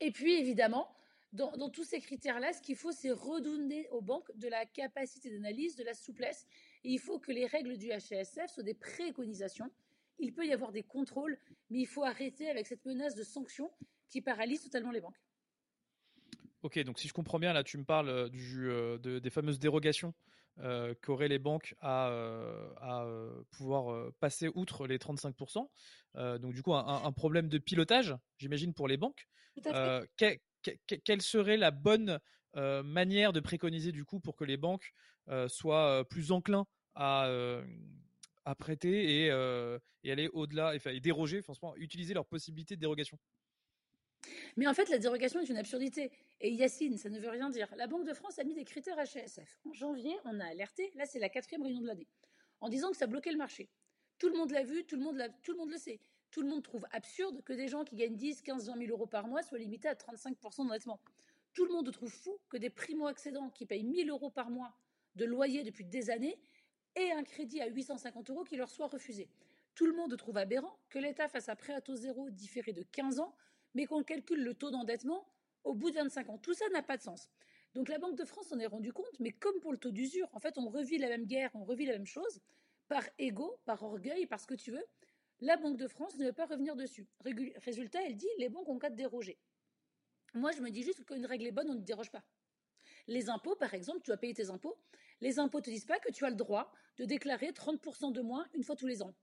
Et 0.00 0.10
puis, 0.10 0.34
évidemment, 0.34 0.94
dans, 1.32 1.68
tous 1.68 1.84
ces 1.84 2.00
critères-là, 2.00 2.52
ce 2.52 2.62
qu'il 2.62 2.76
faut, 2.76 2.92
c'est 2.92 3.10
redonner 3.10 3.88
aux 3.90 4.00
banques 4.00 4.30
de 4.36 4.48
la 4.48 4.64
capacité 4.64 5.30
d'analyse, 5.30 5.76
de 5.76 5.84
la 5.84 5.94
souplesse. 5.94 6.46
Et 6.84 6.90
il 6.90 6.98
faut 6.98 7.18
que 7.18 7.32
les 7.32 7.46
règles 7.46 7.76
du 7.76 7.88
HSF 7.88 8.50
soient 8.50 8.62
des 8.62 8.74
préconisations. 8.74 9.70
Il 10.18 10.32
peut 10.32 10.46
y 10.46 10.52
avoir 10.52 10.72
des 10.72 10.82
contrôles, 10.82 11.38
mais 11.70 11.80
il 11.80 11.86
faut 11.86 12.02
arrêter 12.02 12.48
avec 12.48 12.66
cette 12.66 12.84
menace 12.84 13.14
de 13.14 13.22
sanctions 13.22 13.70
qui 14.08 14.22
paralyse 14.22 14.62
totalement 14.62 14.90
les 14.90 15.00
banques. 15.00 15.20
Ok, 16.62 16.78
donc 16.80 16.98
si 16.98 17.06
je 17.06 17.12
comprends 17.12 17.38
bien, 17.38 17.52
là, 17.52 17.62
tu 17.62 17.78
me 17.78 17.84
parles 17.84 18.08
euh, 18.08 18.28
du, 18.28 18.68
euh, 18.68 18.98
des 18.98 19.30
fameuses 19.30 19.60
dérogations 19.60 20.12
euh, 20.60 20.92
qu'auraient 21.02 21.28
les 21.28 21.38
banques 21.38 21.76
à, 21.80 22.08
euh, 22.08 23.42
pouvoir 23.52 24.10
passer 24.18 24.48
outre 24.54 24.88
les 24.88 24.98
35%. 24.98 25.68
donc 26.40 26.52
du 26.52 26.62
coup, 26.62 26.74
un, 26.74 27.12
problème 27.12 27.48
de 27.48 27.58
pilotage, 27.58 28.16
j'imagine, 28.38 28.74
pour 28.74 28.88
les 28.88 28.96
banques. 28.96 29.28
Quelle 31.04 31.22
serait 31.22 31.56
la 31.56 31.70
bonne 31.70 32.18
manière 32.54 33.32
de 33.32 33.40
préconiser 33.40 33.92
du 33.92 34.04
coup 34.04 34.20
pour 34.20 34.36
que 34.36 34.44
les 34.44 34.56
banques 34.56 34.92
soient 35.48 36.04
plus 36.08 36.32
enclins 36.32 36.66
à, 36.94 37.30
prêter 38.58 39.26
et, 39.26 39.30
aller 40.10 40.28
au-delà 40.32 40.74
et, 40.74 41.00
déroger, 41.00 41.42
franchement, 41.42 41.74
utiliser 41.76 42.14
leur 42.14 42.26
possibilité 42.26 42.76
de 42.76 42.80
dérogation? 42.80 43.18
Mais 44.56 44.66
en 44.66 44.74
fait, 44.74 44.88
la 44.88 44.98
dérogation 44.98 45.40
est 45.40 45.48
une 45.48 45.56
absurdité. 45.56 46.10
Et 46.40 46.50
Yacine, 46.50 46.98
ça 46.98 47.08
ne 47.08 47.18
veut 47.18 47.28
rien 47.28 47.50
dire. 47.50 47.68
La 47.76 47.86
Banque 47.86 48.06
de 48.06 48.14
France 48.14 48.38
a 48.38 48.44
mis 48.44 48.54
des 48.54 48.64
critères 48.64 48.96
HSF. 48.96 49.60
En 49.64 49.72
janvier, 49.72 50.16
on 50.24 50.40
a 50.40 50.46
alerté, 50.46 50.90
là 50.94 51.06
c'est 51.06 51.18
la 51.18 51.28
quatrième 51.28 51.62
réunion 51.62 51.82
de 51.82 51.86
l'année, 51.86 52.08
en 52.60 52.68
disant 52.68 52.90
que 52.90 52.96
ça 52.96 53.06
bloquait 53.06 53.32
le 53.32 53.38
marché. 53.38 53.68
Tout 54.18 54.28
le 54.28 54.36
monde 54.36 54.50
l'a 54.50 54.64
vu, 54.64 54.84
tout 54.84 54.96
le 54.96 55.02
monde 55.02 55.70
le 55.70 55.78
sait. 55.78 56.00
Tout 56.30 56.42
le 56.42 56.48
monde 56.48 56.62
trouve 56.62 56.86
absurde 56.90 57.42
que 57.42 57.52
des 57.52 57.68
gens 57.68 57.84
qui 57.84 57.96
gagnent 57.96 58.16
10, 58.16 58.42
15, 58.42 58.66
20 58.68 58.78
000 58.78 58.90
euros 58.90 59.06
par 59.06 59.26
mois 59.26 59.42
soient 59.42 59.58
limités 59.58 59.88
à 59.88 59.94
35% 59.94 60.66
d'endettement. 60.66 61.00
Tout 61.54 61.64
le 61.64 61.72
monde 61.72 61.90
trouve 61.90 62.10
fou 62.10 62.38
que 62.48 62.56
des 62.56 62.70
primo-accédants 62.70 63.50
qui 63.50 63.66
payent 63.66 63.84
1000 63.84 64.10
euros 64.10 64.30
par 64.30 64.50
mois 64.50 64.74
de 65.16 65.24
loyer 65.24 65.64
depuis 65.64 65.84
des 65.84 66.10
années 66.10 66.38
aient 66.94 67.12
un 67.12 67.24
crédit 67.24 67.60
à 67.60 67.66
850 67.66 68.30
euros 68.30 68.44
qui 68.44 68.56
leur 68.56 68.70
soit 68.70 68.88
refusé. 68.88 69.28
Tout 69.74 69.86
le 69.86 69.94
monde 69.94 70.16
trouve 70.16 70.36
aberrant 70.36 70.78
que 70.90 70.98
l'État 70.98 71.28
fasse 71.28 71.48
un 71.48 71.56
prêt 71.56 71.72
à 71.72 71.80
taux 71.80 71.96
zéro 71.96 72.30
différé 72.30 72.72
de 72.72 72.82
15 72.82 73.20
ans 73.20 73.34
mais 73.74 73.86
qu'on 73.86 74.02
calcule 74.02 74.42
le 74.42 74.54
taux 74.54 74.70
d'endettement 74.70 75.26
au 75.64 75.74
bout 75.74 75.90
de 75.90 75.96
25 75.96 76.30
ans. 76.30 76.38
Tout 76.38 76.54
ça 76.54 76.68
n'a 76.70 76.82
pas 76.82 76.96
de 76.96 77.02
sens. 77.02 77.28
Donc 77.74 77.88
la 77.88 77.98
Banque 77.98 78.16
de 78.16 78.24
France 78.24 78.48
s'en 78.48 78.58
est 78.58 78.66
rendu 78.66 78.92
compte, 78.92 79.20
mais 79.20 79.30
comme 79.30 79.60
pour 79.60 79.72
le 79.72 79.78
taux 79.78 79.90
d'usure, 79.90 80.28
en 80.32 80.40
fait, 80.40 80.58
on 80.58 80.68
revit 80.68 80.98
la 80.98 81.08
même 81.08 81.26
guerre, 81.26 81.50
on 81.54 81.64
revit 81.64 81.86
la 81.86 81.92
même 81.92 82.06
chose, 82.06 82.40
par 82.88 83.02
ego, 83.18 83.60
par 83.66 83.82
orgueil, 83.82 84.26
par 84.26 84.40
ce 84.40 84.46
que 84.46 84.54
tu 84.54 84.72
veux. 84.72 84.84
La 85.40 85.56
Banque 85.56 85.76
de 85.76 85.86
France 85.86 86.16
ne 86.16 86.26
veut 86.26 86.32
pas 86.32 86.46
revenir 86.46 86.74
dessus. 86.74 87.06
Résultat, 87.64 88.00
elle 88.04 88.16
dit 88.16 88.28
les 88.38 88.48
banques 88.48 88.68
ont 88.68 88.78
qu'à 88.78 88.90
déroger. 88.90 89.38
Moi, 90.34 90.50
je 90.50 90.60
me 90.60 90.70
dis 90.70 90.82
juste 90.82 91.04
qu'une 91.04 91.26
règle 91.26 91.46
est 91.46 91.52
bonne, 91.52 91.70
on 91.70 91.74
ne 91.74 91.80
déroge 91.80 92.10
pas. 92.10 92.24
Les 93.06 93.30
impôts, 93.30 93.54
par 93.54 93.72
exemple, 93.72 94.00
tu 94.02 94.10
as 94.10 94.16
payé 94.16 94.34
tes 94.34 94.50
impôts. 94.50 94.76
Les 95.20 95.38
impôts 95.38 95.60
te 95.60 95.70
disent 95.70 95.86
pas 95.86 96.00
que 96.00 96.10
tu 96.10 96.24
as 96.24 96.30
le 96.30 96.36
droit 96.36 96.72
de 96.96 97.04
déclarer 97.04 97.52
30% 97.52 98.12
de 98.12 98.20
moins 98.20 98.46
une 98.52 98.64
fois 98.64 98.74
tous 98.74 98.86
les 98.86 99.00
ans. 99.00 99.14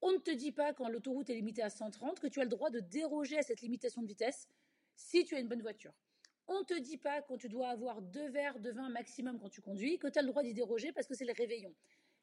On 0.00 0.12
ne 0.12 0.18
te 0.18 0.30
dit 0.30 0.52
pas, 0.52 0.72
quand 0.72 0.88
l'autoroute 0.88 1.28
est 1.28 1.34
limitée 1.34 1.62
à 1.62 1.70
130, 1.70 2.20
que 2.20 2.28
tu 2.28 2.40
as 2.40 2.44
le 2.44 2.50
droit 2.50 2.70
de 2.70 2.80
déroger 2.80 3.38
à 3.38 3.42
cette 3.42 3.62
limitation 3.62 4.02
de 4.02 4.06
vitesse 4.06 4.48
si 4.94 5.24
tu 5.24 5.34
as 5.34 5.40
une 5.40 5.48
bonne 5.48 5.62
voiture. 5.62 5.92
On 6.48 6.60
ne 6.60 6.64
te 6.64 6.78
dit 6.78 6.98
pas, 6.98 7.20
quand 7.22 7.36
tu 7.36 7.48
dois 7.48 7.68
avoir 7.68 8.00
deux 8.00 8.28
verres 8.30 8.58
de 8.58 8.70
vin 8.70 8.88
maximum 8.90 9.38
quand 9.38 9.48
tu 9.48 9.60
conduis, 9.60 9.98
que 9.98 10.08
tu 10.08 10.18
as 10.18 10.22
le 10.22 10.28
droit 10.28 10.42
d'y 10.42 10.54
déroger 10.54 10.92
parce 10.92 11.06
que 11.06 11.14
c'est 11.14 11.24
le 11.24 11.32
réveillon. 11.32 11.74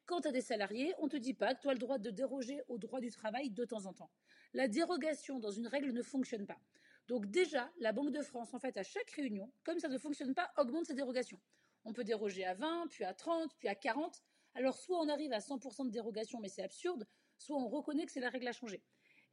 Quand 0.10 0.22
tu 0.22 0.28
as 0.28 0.32
des 0.32 0.42
salariés, 0.42 0.96
on 0.98 1.04
ne 1.04 1.10
te 1.12 1.18
dit 1.18 1.36
pas 1.36 1.54
que 1.54 1.62
tu 1.62 1.70
as 1.70 1.74
le 1.74 1.78
droit 1.78 2.00
de 2.00 2.10
déroger 2.10 2.64
au 2.68 2.80
droit 2.80 3.00
du 3.00 3.12
travail 3.12 3.52
de 3.52 3.64
temps 3.64 3.86
en 3.86 3.94
temps. 3.94 4.10
La 4.54 4.68
dérogation 4.68 5.38
dans 5.38 5.52
une 5.52 5.68
règle 5.68 5.92
ne 5.92 6.02
fonctionne 6.02 6.48
pas. 6.48 6.60
Donc 7.08 7.28
déjà, 7.28 7.72
la 7.78 7.92
Banque 7.92 8.10
de 8.12 8.24
France, 8.24 8.56
en 8.56 8.60
fait, 8.60 8.76
à 8.78 8.82
chaque 8.82 9.12
réunion, 9.12 9.54
comme 9.64 9.78
ça 9.78 9.88
ne 9.88 10.00
fonctionne 10.00 10.34
pas, 10.34 10.50
augmente 10.58 10.88
ses 10.88 10.96
dérogations. 10.96 11.40
On 11.86 11.94
peut 11.94 12.04
déroger 12.04 12.44
à 12.44 12.56
20, 12.56 12.88
puis 12.90 13.04
à 13.04 13.14
30, 13.14 13.56
puis 13.60 13.68
à 13.68 13.76
40. 13.76 14.24
Alors 14.56 14.80
soit 14.80 15.00
on 15.00 15.10
arrive 15.10 15.32
à 15.32 15.38
100% 15.38 15.86
de 15.86 15.92
dérogation, 15.92 16.40
mais 16.40 16.50
c'est 16.50 16.64
absurde, 16.64 17.06
soit 17.38 17.58
on 17.58 17.68
reconnaît 17.68 18.08
que 18.08 18.12
c'est 18.12 18.20
la 18.20 18.32
règle 18.32 18.48
à 18.48 18.52
changer. 18.52 18.82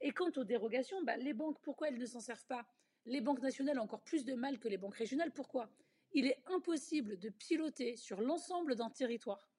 Et 0.01 0.11
quant 0.11 0.29
aux 0.35 0.43
dérogations, 0.43 1.01
bah, 1.01 1.17
les 1.17 1.33
banques, 1.33 1.59
pourquoi 1.63 1.87
elles 1.87 1.97
ne 1.97 2.05
s'en 2.05 2.19
servent 2.19 2.45
pas? 2.45 2.67
Les 3.05 3.21
banques 3.21 3.41
nationales 3.41 3.79
ont 3.79 3.85
encore 3.85 4.03
plus 4.03 4.25
de 4.25 4.35
mal 4.35 4.59
que 4.59 4.67
les 4.67 4.77
banques 4.77 4.97
régionales. 4.97 5.33
Pourquoi? 5.33 5.71
Il 6.11 6.27
est 6.27 6.39
impossible 6.45 7.17
de 7.17 7.29
piloter 7.29 7.95
sur 7.95 8.21
l'ensemble 8.21 8.75
d'un 8.75 8.91
territoire 8.91 9.49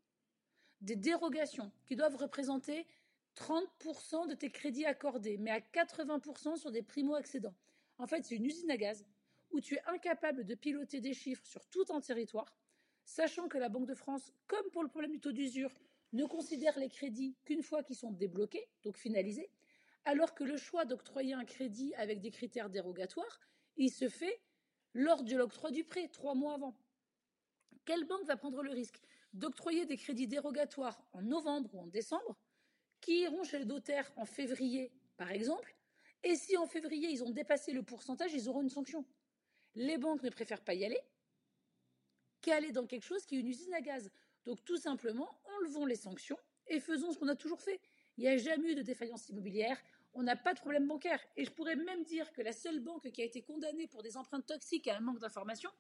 des 0.81 0.97
dérogations 0.97 1.73
qui 1.87 1.97
doivent 1.97 2.17
représenter 2.17 2.87
30% 3.37 4.29
de 4.29 4.35
tes 4.35 4.51
crédits 4.51 4.85
accordés, 4.85 5.39
mais 5.39 5.51
à 5.51 5.61
80% 5.61 6.57
sur 6.57 6.71
des 6.71 6.83
primo-accédants. 6.83 7.55
En 7.99 8.07
fait, 8.07 8.25
c'est 8.25 8.37
une 8.37 8.47
usine 8.47 8.71
à 8.71 8.77
gaz 8.77 9.05
où 9.51 9.61
tu 9.61 9.75
es 9.75 9.83
incapable 9.87 10.45
de 10.45 10.55
piloter 10.55 11.01
des 11.01 11.15
chiffres 11.15 11.47
sur 11.47 11.65
tout 11.67 11.85
un 11.91 12.01
territoire, 12.01 12.57
sachant 13.05 13.49
que 13.49 13.59
la 13.59 13.69
Banque 13.69 13.87
de 13.87 13.95
France, 13.95 14.33
comme 14.47 14.71
pour 14.71 14.83
le 14.83 14.89
problème 14.89 15.13
du 15.13 15.21
taux 15.21 15.33
d'usure, 15.33 15.73
ne 16.13 16.25
considère 16.25 16.79
les 16.79 16.89
crédits 16.89 17.37
qu'une 17.45 17.63
fois 17.63 17.83
qu'ils 17.83 17.97
sont 17.97 18.13
débloqués, 18.13 18.69
donc 18.83 18.97
finalisés, 18.97 19.51
alors 20.05 20.35
que 20.35 20.45
le 20.45 20.57
choix 20.57 20.85
d'octroyer 20.85 21.35
un 21.35 21.45
crédit 21.45 21.95
avec 21.95 22.21
des 22.21 22.31
critères 22.31 22.71
dérogatoires, 22.71 23.41
il 23.77 23.91
se 23.91 24.09
fait 24.09 24.41
lors 24.95 25.23
de 25.23 25.37
l'octroi 25.37 25.71
du 25.71 25.85
prêt, 25.85 26.09
trois 26.09 26.35
mois 26.35 26.55
avant. 26.55 26.75
Quelle 27.85 28.05
banque 28.05 28.25
va 28.25 28.37
prendre 28.37 28.63
le 28.63 28.71
risque? 28.71 29.01
D'octroyer 29.33 29.87
des 29.87 29.97
crédits 29.97 30.27
dérogatoires 30.27 31.03
en 31.13 31.23
novembre 31.23 31.75
ou 31.75 31.81
en 31.81 31.87
décembre, 31.87 32.37
qui 33.01 33.21
iront 33.21 33.45
chez 33.45 33.59
le 33.59 33.65
notaire 33.65 34.11
en 34.17 34.25
février, 34.25 34.93
par 35.17 35.31
exemple, 35.31 35.75
et 36.23 36.35
si 36.37 36.57
en 36.57 36.67
février 36.67 37.11
ils 37.11 37.23
ont 37.23 37.31
dépassé 37.31 37.73
le 37.73 37.83
pourcentage, 37.83 38.33
ils 38.33 38.49
auront 38.49 38.63
une 38.63 38.71
sanction. 38.71 39.05
Les 39.75 39.99
banques 39.99 40.23
ne 40.23 40.31
préfèrent 40.31 40.65
pas 40.65 40.75
y 40.75 40.85
aller 40.85 41.01
qu'aller 42.41 42.73
dans 42.73 42.87
quelque 42.87 43.05
chose 43.05 43.25
qui 43.27 43.37
est 43.37 43.41
une 43.41 43.49
usine 43.49 43.75
à 43.75 43.81
gaz. 43.81 44.11
Donc 44.45 44.65
tout 44.65 44.77
simplement, 44.77 45.41
enlevons 45.59 45.87
les 45.87 45.97
sanctions 45.97 46.39
et 46.67 46.81
faisons 46.81 47.13
ce 47.13 47.19
qu'on 47.19 47.29
a 47.29 47.37
toujours 47.37 47.61
fait. 47.61 47.81
Il 48.17 48.23
n'y 48.23 48.29
a 48.29 48.37
jamais 48.37 48.73
eu 48.73 48.75
de 48.75 48.83
défaillance 48.83 49.29
immobilière, 49.29 49.81
on 50.15 50.23
n'a 50.23 50.37
pas 50.37 50.55
de 50.55 50.59
problème 50.59 50.87
bancaire. 50.87 51.21
Et 51.37 51.45
je 51.45 51.51
pourrais 51.51 51.77
même 51.77 52.03
dire 52.03 52.33
que 52.33 52.43
la 52.43 52.53
seule 52.53 52.81
banque 52.81 53.11
qui 53.11 53.23
a 53.23 53.25
été 53.25 53.43
condamnée 53.43 53.87
pour 53.87 54.03
des 54.03 54.17
empreintes 54.17 54.47
toxiques 54.47 54.87
et 54.87 54.91
un 54.91 55.01
manque 55.01 55.21
d'information, 55.21 55.71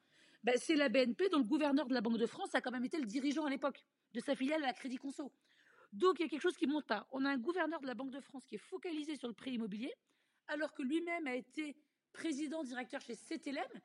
ben, 0.44 0.57
c'est 0.57 0.77
la 0.77 0.88
BNP, 0.88 1.29
dont 1.31 1.38
le 1.38 1.44
gouverneur 1.44 1.87
de 1.87 1.94
la 1.94 2.01
Banque 2.01 2.18
de 2.18 2.27
France 2.27 2.55
a 2.55 2.61
quand 2.61 2.70
même 2.70 2.85
été 2.85 2.98
le 2.98 3.07
dirigeant 3.07 3.44
à 3.44 3.51
l'époque 3.51 3.85
de 4.12 4.20
sa 4.20 4.35
filiale 4.35 4.62
à 4.62 4.68
la 4.68 4.72
Crédit 4.72 4.96
Conso. 4.96 5.33
Donc 5.92 6.18
il 6.18 6.22
y 6.22 6.27
a 6.27 6.29
quelque 6.29 6.42
chose 6.42 6.57
qui 6.57 6.66
monte 6.66 6.87
pas. 6.87 7.07
On 7.11 7.24
a 7.24 7.31
un 7.31 7.38
gouverneur 7.38 7.81
de 7.81 7.87
la 7.87 7.94
Banque 7.94 8.11
de 8.11 8.20
France 8.20 8.44
qui 8.46 8.57
est 8.57 8.59
focalisé 8.70 9.16
sur 9.16 9.29
le 9.29 9.35
prix 9.35 9.53
immobilier, 9.53 9.92
alors 10.46 10.72
que 10.74 10.83
lui-même 10.83 11.27
a 11.27 11.35
été 11.35 11.77
président 12.12 12.62
directeur 12.62 13.01
chez 13.01 13.14
CTLM, 13.14 13.81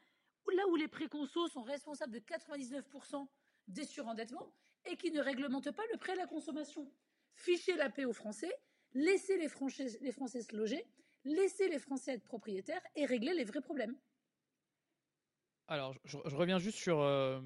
là 0.55 0.67
où 0.69 0.75
les 0.75 0.87
préconsos 0.87 1.51
sont 1.51 1.63
responsables 1.63 2.13
de 2.13 2.19
99% 2.19 3.27
des 3.67 3.85
surendettements 3.85 4.53
et 4.85 4.97
qui 4.97 5.11
ne 5.11 5.21
réglementent 5.21 5.71
pas 5.71 5.83
le 5.91 5.97
prêt 5.97 6.13
à 6.13 6.15
la 6.15 6.27
consommation. 6.27 6.91
Fichez 7.35 7.75
la 7.75 7.89
paix 7.89 8.05
aux 8.05 8.13
Français, 8.13 8.51
laissez 8.93 9.37
les 9.37 9.47
Français, 9.47 9.87
les 10.01 10.11
Français 10.11 10.41
se 10.41 10.55
loger, 10.55 10.85
laissez 11.23 11.67
les 11.69 11.79
Français 11.79 12.13
être 12.13 12.23
propriétaires 12.23 12.81
et 12.95 13.05
régler 13.05 13.33
les 13.33 13.43
vrais 13.43 13.61
problèmes. 13.61 13.97
Alors, 15.67 15.95
je, 16.05 16.17
reviens 16.17 16.59
juste 16.59 16.77
sur 16.77 17.01
euh, 17.01 17.39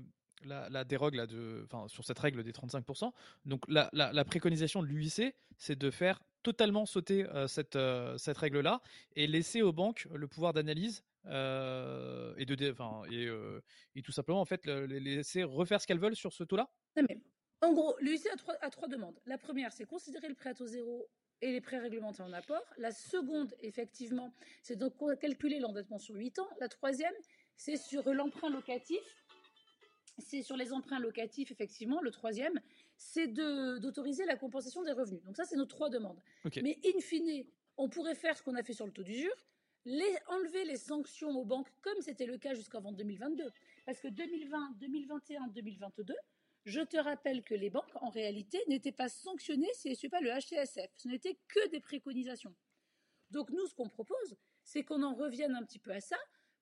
la, 0.44 0.84
dérogue 0.84 1.16
là 1.16 1.28
de, 1.28 1.62
enfin, 1.66 1.88
sur 1.88 2.04
cette 2.04 2.20
règle 2.20 2.44
des 2.44 2.52
35%. 2.52 3.12
Donc, 3.46 3.64
la, 3.68 3.90
la 3.94 4.26
préconisation 4.26 4.82
de 4.82 4.88
l'UIC, 4.88 5.34
c'est 5.58 5.76
de 5.76 5.92
faire 5.92 6.22
totalement 6.44 6.86
sauter 6.86 7.26
euh, 7.26 7.48
cette, 7.48 7.76
euh, 7.76 8.18
cette 8.18 8.38
règle-là 8.38 8.82
et 9.16 9.28
laisser 9.28 9.62
aux 9.62 9.74
banques 9.74 10.08
le 10.14 10.28
pouvoir 10.28 10.54
d'analyse 10.54 11.04
et, 11.26 11.30
de, 11.30 12.72
enfin, 12.72 13.02
et, 13.12 13.28
et, 13.96 14.02
tout 14.02 14.14
simplement 14.14 14.40
en 14.40 14.46
fait 14.46 14.66
les 14.66 15.02
laisser 15.02 15.44
refaire 15.44 15.82
ce 15.82 15.86
qu'elles 15.86 16.00
veulent 16.00 16.16
sur 16.16 16.32
ce 16.32 16.46
taux-là 16.46 16.70
En 17.62 17.74
gros, 17.74 17.98
l'UIC 18.00 18.28
a 18.28 18.38
trois, 18.38 18.56
a 18.62 18.70
trois 18.70 18.88
demandes. 18.88 19.20
La 19.26 19.38
première, 19.38 19.74
c'est 19.74 19.84
considérer 19.84 20.30
le 20.30 20.36
prêt 20.36 20.52
à 20.52 20.54
taux 20.54 20.68
zéro 20.68 21.10
et 21.42 21.52
les 21.52 21.62
prêts 21.62 21.80
réglementés 21.80 22.24
en 22.24 22.34
apport. 22.34 22.64
La 22.78 22.92
seconde, 22.92 23.54
effectivement, 23.62 24.34
c'est 24.62 24.76
donc 24.76 24.94
calculer 25.20 25.60
l'endettement 25.60 26.00
sur 26.00 26.16
8 26.16 26.40
ans. 26.40 26.50
La 26.60 26.68
troisième, 26.68 27.14
c'est 27.58 27.78
sur 27.78 28.08
l'emprunt 28.14 28.50
locatif. 28.50 29.02
C'est 30.20 30.42
sur 30.42 30.58
les 30.58 30.74
emprunts 30.74 31.00
locatifs, 31.00 31.52
effectivement. 31.52 32.02
Le 32.02 32.12
troisième, 32.12 32.60
c'est 32.96 33.28
d'autoriser 33.28 34.26
la 34.26 34.36
compensation 34.36 34.84
des 34.84 34.92
revenus. 34.92 35.22
Donc 35.24 35.36
ça, 35.36 35.44
c'est 35.46 35.58
nos 35.58 35.66
trois 35.66 35.90
demandes. 35.90 36.20
Mais 36.64 36.80
in 36.86 37.00
fine, 37.02 37.46
on 37.78 37.90
pourrait 37.90 38.16
faire 38.16 38.38
ce 38.38 38.42
qu'on 38.42 38.56
a 38.56 38.64
fait 38.64 38.74
sur 38.74 38.86
le 38.86 38.92
taux 38.92 39.04
d'usure, 39.04 39.36
les, 39.86 40.18
enlever 40.28 40.66
les 40.66 40.78
sanctions 40.78 41.30
aux 41.30 41.46
banques 41.46 41.70
comme 41.82 42.02
c'était 42.02 42.26
le 42.26 42.38
cas 42.38 42.56
jusqu'avant 42.56 42.92
2022. 42.92 43.52
Parce 43.86 44.00
que 44.00 44.08
2020, 44.08 44.72
2021, 44.80 45.48
2022, 45.50 46.16
je 46.66 46.82
te 46.82 46.98
rappelle 46.98 47.44
que 47.44 47.54
les 47.54 47.70
banques, 47.70 47.96
en 47.96 48.10
réalité, 48.10 48.60
n'étaient 48.68 48.92
pas 48.92 49.10
sanctionnées 49.10 49.70
si 49.74 49.88
elles 49.88 49.94
ne 49.94 49.98
suivaient 49.98 50.18
pas 50.18 50.22
le 50.22 50.32
HCSF. 50.32 50.92
Ce 50.98 51.08
n'était 51.08 51.38
que 51.48 51.70
des 51.70 51.80
préconisations. 51.80 52.56
Donc 53.30 53.52
nous, 53.52 53.66
ce 53.68 53.76
qu'on 53.76 53.88
propose, 53.88 54.36
c'est 54.64 54.84
qu'on 54.84 55.04
en 55.04 55.14
revienne 55.14 55.56
un 55.56 55.64
petit 55.64 55.80
peu 55.80 55.92
à 55.92 56.02
ça 56.02 56.18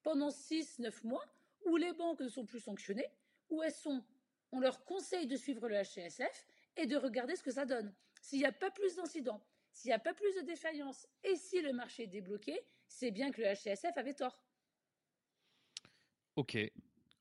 pendant 0.05 0.29
6-9 0.29 1.05
mois, 1.05 1.25
où 1.65 1.77
les 1.77 1.91
banques 1.91 2.19
ne 2.19 2.29
sont 2.29 2.45
plus 2.45 2.59
sanctionnées, 2.59 3.09
où 3.49 3.63
elles 3.63 3.73
sont 3.73 4.03
on 4.51 4.59
leur 4.59 4.85
conseille 4.85 5.25
de 5.25 5.35
suivre 5.35 5.67
le 5.67 5.75
HCSF 5.75 6.45
et 6.77 6.85
de 6.85 6.95
regarder 6.95 7.35
ce 7.35 7.43
que 7.43 7.51
ça 7.51 7.65
donne. 7.65 7.91
S'il 8.21 8.39
n'y 8.39 8.45
a 8.45 8.51
pas 8.51 8.69
plus 8.69 8.95
d'incidents, 8.95 9.41
s'il 9.73 9.89
n'y 9.89 9.95
a 9.95 9.99
pas 9.99 10.13
plus 10.13 10.33
de 10.35 10.41
défaillances 10.41 11.07
et 11.23 11.35
si 11.35 11.59
le 11.59 11.73
marché 11.73 12.03
est 12.03 12.07
débloqué, 12.07 12.57
c'est 12.87 13.09
bien 13.11 13.31
que 13.31 13.41
le 13.41 13.47
HCSF 13.53 13.97
avait 13.97 14.13
tort. 14.13 14.39
Ok, 16.35 16.55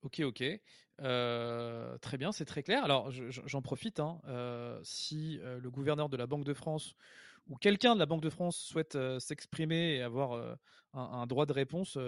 ok, 0.02 0.20
ok. 0.20 0.44
Euh, 1.00 1.96
très 1.98 2.18
bien, 2.18 2.32
c'est 2.32 2.44
très 2.44 2.62
clair. 2.62 2.84
Alors, 2.84 3.10
j'en 3.10 3.62
profite. 3.62 3.98
Hein. 3.98 4.20
Euh, 4.26 4.78
si 4.84 5.40
euh, 5.40 5.58
le 5.58 5.70
gouverneur 5.70 6.10
de 6.10 6.18
la 6.18 6.26
Banque 6.26 6.44
de 6.44 6.54
France 6.54 6.94
ou 7.48 7.56
quelqu'un 7.56 7.94
de 7.94 8.00
la 8.00 8.06
Banque 8.06 8.22
de 8.22 8.30
France 8.30 8.58
souhaite 8.58 8.96
s'exprimer 9.18 9.96
et 9.96 10.02
avoir 10.02 10.58
un, 10.92 11.26
droit 11.26 11.46
de 11.46 11.52
réponse, 11.52 11.98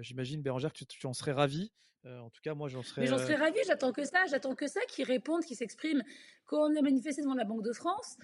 j'imagine, 0.00 0.42
Bérangère, 0.42 0.72
que 0.72 0.84
tu, 0.84 1.06
en 1.06 1.12
serais 1.12 1.32
ravi. 1.32 1.72
en 2.04 2.30
tout 2.30 2.40
cas, 2.42 2.54
moi, 2.54 2.68
j'en 2.68 2.82
serais. 2.82 3.02
Mais 3.02 3.06
j'en 3.06 3.18
serais 3.18 3.36
ravi. 3.36 3.58
J'attends 3.66 3.92
que 3.92 4.04
ça. 4.04 4.26
J'attends 4.26 4.54
que 4.54 4.66
ça, 4.66 4.80
qu'ils 4.88 5.04
répondent, 5.04 5.44
qu'ils 5.44 5.56
s'expriment. 5.56 6.02
Quand 6.44 6.70
on 6.70 6.76
a 6.76 6.82
manifesté 6.82 7.22
devant 7.22 7.34
la 7.34 7.44
Banque 7.44 7.64
de 7.64 7.72
France, 7.72 8.16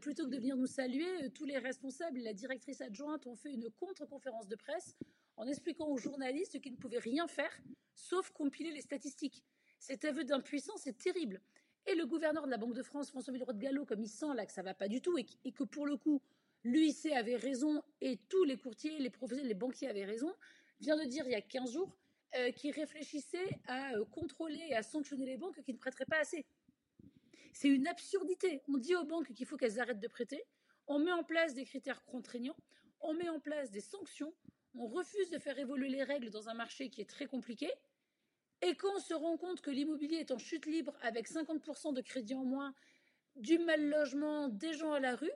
plutôt 0.00 0.24
que 0.24 0.30
de 0.30 0.36
venir 0.36 0.56
nous 0.56 0.66
saluer, 0.66 1.30
tous 1.34 1.44
les 1.44 1.58
responsables 1.58 2.18
et 2.18 2.22
la 2.22 2.32
directrice 2.32 2.80
adjointe 2.80 3.26
ont 3.26 3.36
fait 3.36 3.52
une 3.52 3.70
contre-conférence 3.78 4.48
de 4.48 4.56
presse 4.56 4.96
en 5.36 5.46
expliquant 5.46 5.88
aux 5.88 5.98
journalistes 5.98 6.60
qu'ils 6.60 6.72
ne 6.72 6.78
pouvaient 6.78 6.98
rien 6.98 7.26
faire 7.26 7.50
sauf 7.94 8.30
compiler 8.30 8.70
les 8.70 8.80
statistiques. 8.80 9.44
Cet 9.78 10.04
aveu 10.04 10.24
d'impuissance 10.24 10.86
est 10.86 10.98
terrible. 10.98 11.40
Et 11.86 11.94
le 11.94 12.06
gouverneur 12.06 12.46
de 12.46 12.50
la 12.50 12.56
Banque 12.56 12.74
de 12.74 12.82
France, 12.82 13.10
François 13.10 13.32
Villeroy 13.32 13.52
de 13.52 13.58
Gallo, 13.58 13.84
comme 13.84 14.02
il 14.02 14.08
sent 14.08 14.34
là 14.34 14.46
que 14.46 14.52
ça 14.52 14.62
va 14.62 14.74
pas 14.74 14.88
du 14.88 15.02
tout 15.02 15.18
et, 15.18 15.52
que 15.52 15.64
pour 15.64 15.86
le 15.86 15.96
coup, 15.96 16.22
l'UIC 16.64 17.06
avait 17.12 17.36
raison 17.36 17.82
et 18.00 18.18
tous 18.28 18.44
les 18.44 18.56
courtiers, 18.56 18.98
les 18.98 19.10
professionnels, 19.10 19.48
les 19.48 19.54
banquiers 19.54 19.88
avaient 19.88 20.06
raison, 20.06 20.32
vient 20.80 20.96
de 20.96 21.04
dire 21.04 21.24
il 21.26 21.32
y 21.32 21.36
a 21.36 21.40
15 21.40 21.72
jours 21.72 21.96
euh, 22.36 22.50
qu'il 22.52 22.72
réfléchissait 22.72 23.60
à 23.66 23.94
euh, 23.94 24.04
contrôler 24.06 24.62
et 24.68 24.74
à 24.74 24.82
sanctionner 24.82 25.26
les 25.26 25.36
banques 25.36 25.60
qui 25.62 25.72
ne 25.72 25.78
prêteraient 25.78 26.06
pas 26.06 26.18
assez. 26.18 26.44
C'est 27.52 27.68
une 27.68 27.86
absurdité. 27.86 28.62
On 28.68 28.78
dit 28.78 28.96
aux 28.96 29.04
banques 29.04 29.32
qu'il 29.32 29.46
faut 29.46 29.56
qu'elles 29.56 29.80
arrêtent 29.80 30.00
de 30.00 30.08
prêter, 30.08 30.42
on 30.86 30.98
met 30.98 31.12
en 31.12 31.22
place 31.22 31.54
des 31.54 31.64
critères 31.64 32.04
contraignants, 32.04 32.56
on 33.00 33.14
met 33.14 33.28
en 33.28 33.40
place 33.40 33.70
des 33.70 33.80
sanctions, 33.80 34.34
on 34.74 34.86
refuse 34.86 35.30
de 35.30 35.38
faire 35.38 35.58
évoluer 35.58 35.88
les 35.88 36.02
règles 36.02 36.30
dans 36.30 36.48
un 36.48 36.54
marché 36.54 36.90
qui 36.90 37.00
est 37.00 37.08
très 37.08 37.26
compliqué, 37.26 37.70
et 38.66 38.74
quand 38.76 38.96
on 38.96 38.98
se 38.98 39.12
rend 39.12 39.36
compte 39.36 39.60
que 39.60 39.70
l'immobilier 39.70 40.16
est 40.16 40.30
en 40.30 40.38
chute 40.38 40.64
libre 40.64 40.96
avec 41.02 41.28
50% 41.28 41.92
de 41.92 42.00
crédit 42.00 42.34
en 42.34 42.44
moins, 42.44 42.74
du 43.36 43.58
mal 43.58 43.88
logement, 43.90 44.48
des 44.48 44.72
gens 44.72 44.92
à 44.92 45.00
la 45.00 45.16
rue, 45.16 45.32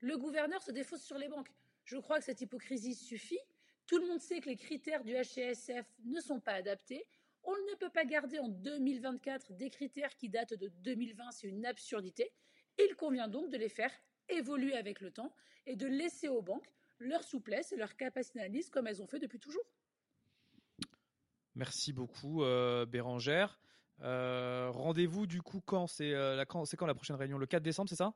le 0.00 0.16
gouverneur 0.16 0.62
se 0.62 0.72
défausse 0.72 1.02
sur 1.02 1.18
les 1.18 1.28
banques. 1.28 1.52
Je 1.84 1.98
crois 1.98 2.18
que 2.18 2.24
cette 2.24 2.40
hypocrisie 2.40 2.94
suffit. 2.94 3.38
Tout 3.86 3.98
le 3.98 4.06
monde 4.06 4.20
sait 4.20 4.40
que 4.40 4.48
les 4.48 4.56
critères 4.56 5.04
du 5.04 5.12
HCSF 5.12 5.86
ne 6.04 6.20
sont 6.20 6.40
pas 6.40 6.52
adaptés. 6.52 7.06
On 7.44 7.52
ne 7.52 7.74
peut 7.76 7.90
pas 7.90 8.04
garder 8.04 8.38
en 8.38 8.48
2024 8.48 9.52
des 9.54 9.70
critères 9.70 10.14
qui 10.16 10.28
datent 10.28 10.54
de 10.54 10.68
2020, 10.68 11.32
c'est 11.32 11.48
une 11.48 11.66
absurdité. 11.66 12.32
Il 12.78 12.94
convient 12.96 13.28
donc 13.28 13.50
de 13.50 13.56
les 13.56 13.68
faire 13.68 13.92
évoluer 14.28 14.74
avec 14.74 15.00
le 15.00 15.10
temps 15.10 15.34
et 15.66 15.76
de 15.76 15.86
laisser 15.86 16.28
aux 16.28 16.42
banques 16.42 16.72
leur 16.98 17.22
souplesse 17.24 17.72
et 17.72 17.76
leur 17.76 17.96
capacité 17.96 18.38
d'analyse 18.38 18.70
comme 18.70 18.86
elles 18.86 19.02
ont 19.02 19.06
fait 19.06 19.18
depuis 19.18 19.40
toujours. 19.40 19.64
Merci 21.54 21.92
beaucoup, 21.92 22.44
euh. 22.44 22.86
Euh, 24.00 24.70
rendez-vous 24.70 25.26
du 25.26 25.42
coup 25.42 25.60
quand? 25.60 25.86
C'est 25.86 26.14
euh, 26.14 26.42
c'est 26.64 26.76
quand 26.76 26.86
la 26.86 26.94
prochaine 26.94 27.16
réunion? 27.16 27.38
Le 27.38 27.46
4 27.46 27.62
décembre, 27.62 27.88
c'est 27.88 27.96
ça? 27.96 28.14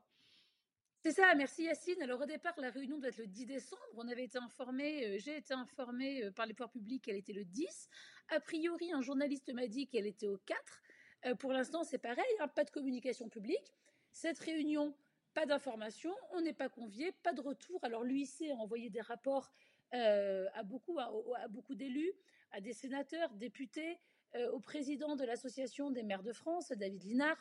C'est 1.03 1.11
ça, 1.11 1.33
merci 1.35 1.63
Yacine. 1.63 2.01
Alors 2.01 2.21
au 2.21 2.25
départ, 2.25 2.53
la 2.57 2.69
réunion 2.69 2.97
doit 2.97 3.09
être 3.09 3.17
le 3.17 3.27
10 3.27 3.45
décembre. 3.45 3.81
On 3.95 4.07
avait 4.07 4.25
été 4.25 4.37
informé, 4.37 5.19
j'ai 5.19 5.37
été 5.37 5.53
informé 5.53 6.31
par 6.31 6.45
les 6.45 6.53
pouvoirs 6.53 6.71
publics 6.71 7.03
qu'elle 7.03 7.15
était 7.15 7.33
le 7.33 7.45
10. 7.45 7.89
A 8.29 8.39
priori, 8.39 8.91
un 8.91 9.01
journaliste 9.01 9.53
m'a 9.53 9.67
dit 9.67 9.87
qu'elle 9.87 10.07
était 10.07 10.27
au 10.27 10.37
4. 10.37 11.37
pour 11.39 11.53
l'instant, 11.53 11.83
c'est 11.83 11.97
pareil, 11.99 12.25
hein, 12.39 12.47
pas 12.47 12.63
de 12.63 12.71
communication 12.71 13.29
publique. 13.29 13.73
Cette 14.11 14.39
réunion, 14.39 14.95
pas 15.33 15.45
d'information, 15.45 16.13
on 16.31 16.41
n'est 16.41 16.53
pas 16.53 16.67
convié, 16.67 17.11
pas 17.23 17.33
de 17.33 17.41
retour. 17.41 17.79
Alors 17.83 18.03
l'UIC 18.03 18.49
a 18.49 18.55
envoyé 18.55 18.89
des 18.89 19.01
rapports 19.01 19.53
à 19.91 20.63
beaucoup, 20.63 20.99
à 20.99 21.47
beaucoup 21.47 21.75
d'élus 21.75 22.13
à 22.51 22.61
des 22.61 22.73
sénateurs, 22.73 23.33
députés, 23.33 23.99
euh, 24.35 24.51
au 24.51 24.59
président 24.59 25.15
de 25.15 25.23
l'Association 25.23 25.91
des 25.91 26.03
maires 26.03 26.23
de 26.23 26.33
France, 26.33 26.71
David 26.71 27.03
Linard. 27.03 27.37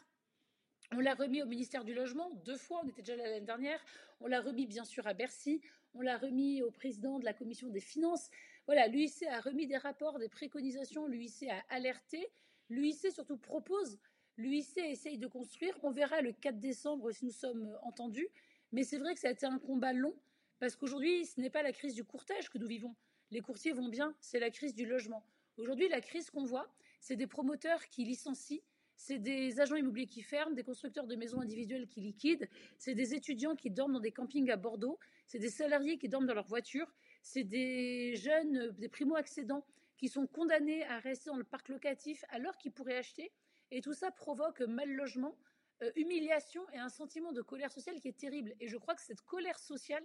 On 0.92 1.00
l'a 1.00 1.14
remis 1.14 1.42
au 1.42 1.46
ministère 1.46 1.84
du 1.84 1.94
Logement 1.94 2.30
deux 2.44 2.56
fois, 2.56 2.80
on 2.84 2.88
était 2.88 3.02
déjà 3.02 3.16
l'année 3.16 3.40
dernière. 3.40 3.84
On 4.20 4.28
l'a 4.28 4.40
remis 4.40 4.66
bien 4.66 4.84
sûr 4.84 5.06
à 5.06 5.14
Bercy. 5.14 5.60
On 5.94 6.00
l'a 6.00 6.16
remis 6.16 6.62
au 6.62 6.70
président 6.70 7.18
de 7.18 7.24
la 7.24 7.32
commission 7.32 7.68
des 7.68 7.80
finances. 7.80 8.30
Voilà, 8.66 8.86
l'UIC 8.86 9.24
a 9.24 9.40
remis 9.40 9.66
des 9.66 9.76
rapports, 9.76 10.18
des 10.18 10.28
préconisations. 10.28 11.06
L'UIC 11.06 11.44
a 11.48 11.64
alerté. 11.70 12.28
L'UIC 12.68 13.10
surtout 13.12 13.36
propose. 13.36 13.98
L'UIC 14.36 14.78
essaye 14.78 15.18
de 15.18 15.26
construire. 15.26 15.76
On 15.82 15.90
verra 15.90 16.20
le 16.20 16.32
4 16.32 16.60
décembre 16.60 17.10
si 17.10 17.24
nous 17.24 17.32
sommes 17.32 17.76
entendus. 17.82 18.28
Mais 18.72 18.84
c'est 18.84 18.98
vrai 18.98 19.14
que 19.14 19.20
ça 19.20 19.28
a 19.28 19.32
été 19.32 19.46
un 19.46 19.58
combat 19.58 19.92
long 19.92 20.14
parce 20.58 20.76
qu'aujourd'hui, 20.76 21.26
ce 21.26 21.40
n'est 21.40 21.50
pas 21.50 21.62
la 21.62 21.72
crise 21.72 21.94
du 21.94 22.04
courtage 22.04 22.48
que 22.48 22.58
nous 22.58 22.66
vivons. 22.66 22.94
les 23.30 23.40
courtiers 23.40 23.72
vont 23.72 23.88
bien, 23.88 24.14
c'est 24.20 24.38
la 24.38 24.50
crise 24.50 24.74
du 24.74 24.86
logement. 24.86 25.24
Aujourd'hui, 25.58 25.88
la 25.88 26.00
crise 26.00 26.30
qu'on 26.30 26.44
voit, 26.44 26.68
c'est 27.00 27.16
des 27.16 27.26
promoteurs 27.26 27.86
qui 27.88 28.04
licencient, 28.04 28.62
c'est 28.96 29.18
des 29.18 29.60
agents 29.60 29.76
immobiliers 29.76 30.06
qui 30.06 30.22
ferment, 30.22 30.54
des 30.54 30.64
constructeurs 30.64 31.06
de 31.06 31.14
maisons 31.16 31.40
individuelles 31.40 31.86
qui 31.86 32.00
liquident, 32.00 32.46
c'est 32.78 32.94
des 32.94 33.14
étudiants 33.14 33.54
qui 33.54 33.70
dorment 33.70 33.94
dans 33.94 34.00
des 34.00 34.12
campings 34.12 34.50
à 34.50 34.56
Bordeaux, 34.56 34.98
c'est 35.26 35.38
des 35.38 35.50
salariés 35.50 35.98
qui 35.98 36.08
dorment 36.08 36.26
dans 36.26 36.34
leur 36.34 36.46
voiture, 36.46 36.92
c'est 37.22 37.44
des 37.44 38.16
jeunes, 38.16 38.70
des 38.78 38.88
primo-accédants 38.88 39.66
qui 39.96 40.08
sont 40.08 40.26
condamnés 40.26 40.84
à 40.84 40.98
rester 40.98 41.30
dans 41.30 41.36
le 41.36 41.44
parc 41.44 41.68
locatif 41.68 42.24
alors 42.28 42.56
qu'ils 42.58 42.72
pourraient 42.72 42.98
acheter. 42.98 43.32
Et 43.70 43.80
tout 43.80 43.94
ça 43.94 44.10
provoque 44.10 44.60
mal 44.60 44.90
logement, 44.90 45.36
euh, 45.82 45.90
humiliation 45.96 46.62
et 46.70 46.78
un 46.78 46.88
sentiment 46.88 47.32
de 47.32 47.42
colère 47.42 47.72
sociale 47.72 48.00
qui 48.00 48.08
est 48.08 48.16
terrible. 48.16 48.54
Et 48.60 48.68
je 48.68 48.76
crois 48.76 48.94
que 48.94 49.02
cette 49.02 49.22
colère 49.22 49.58
sociale 49.58 50.04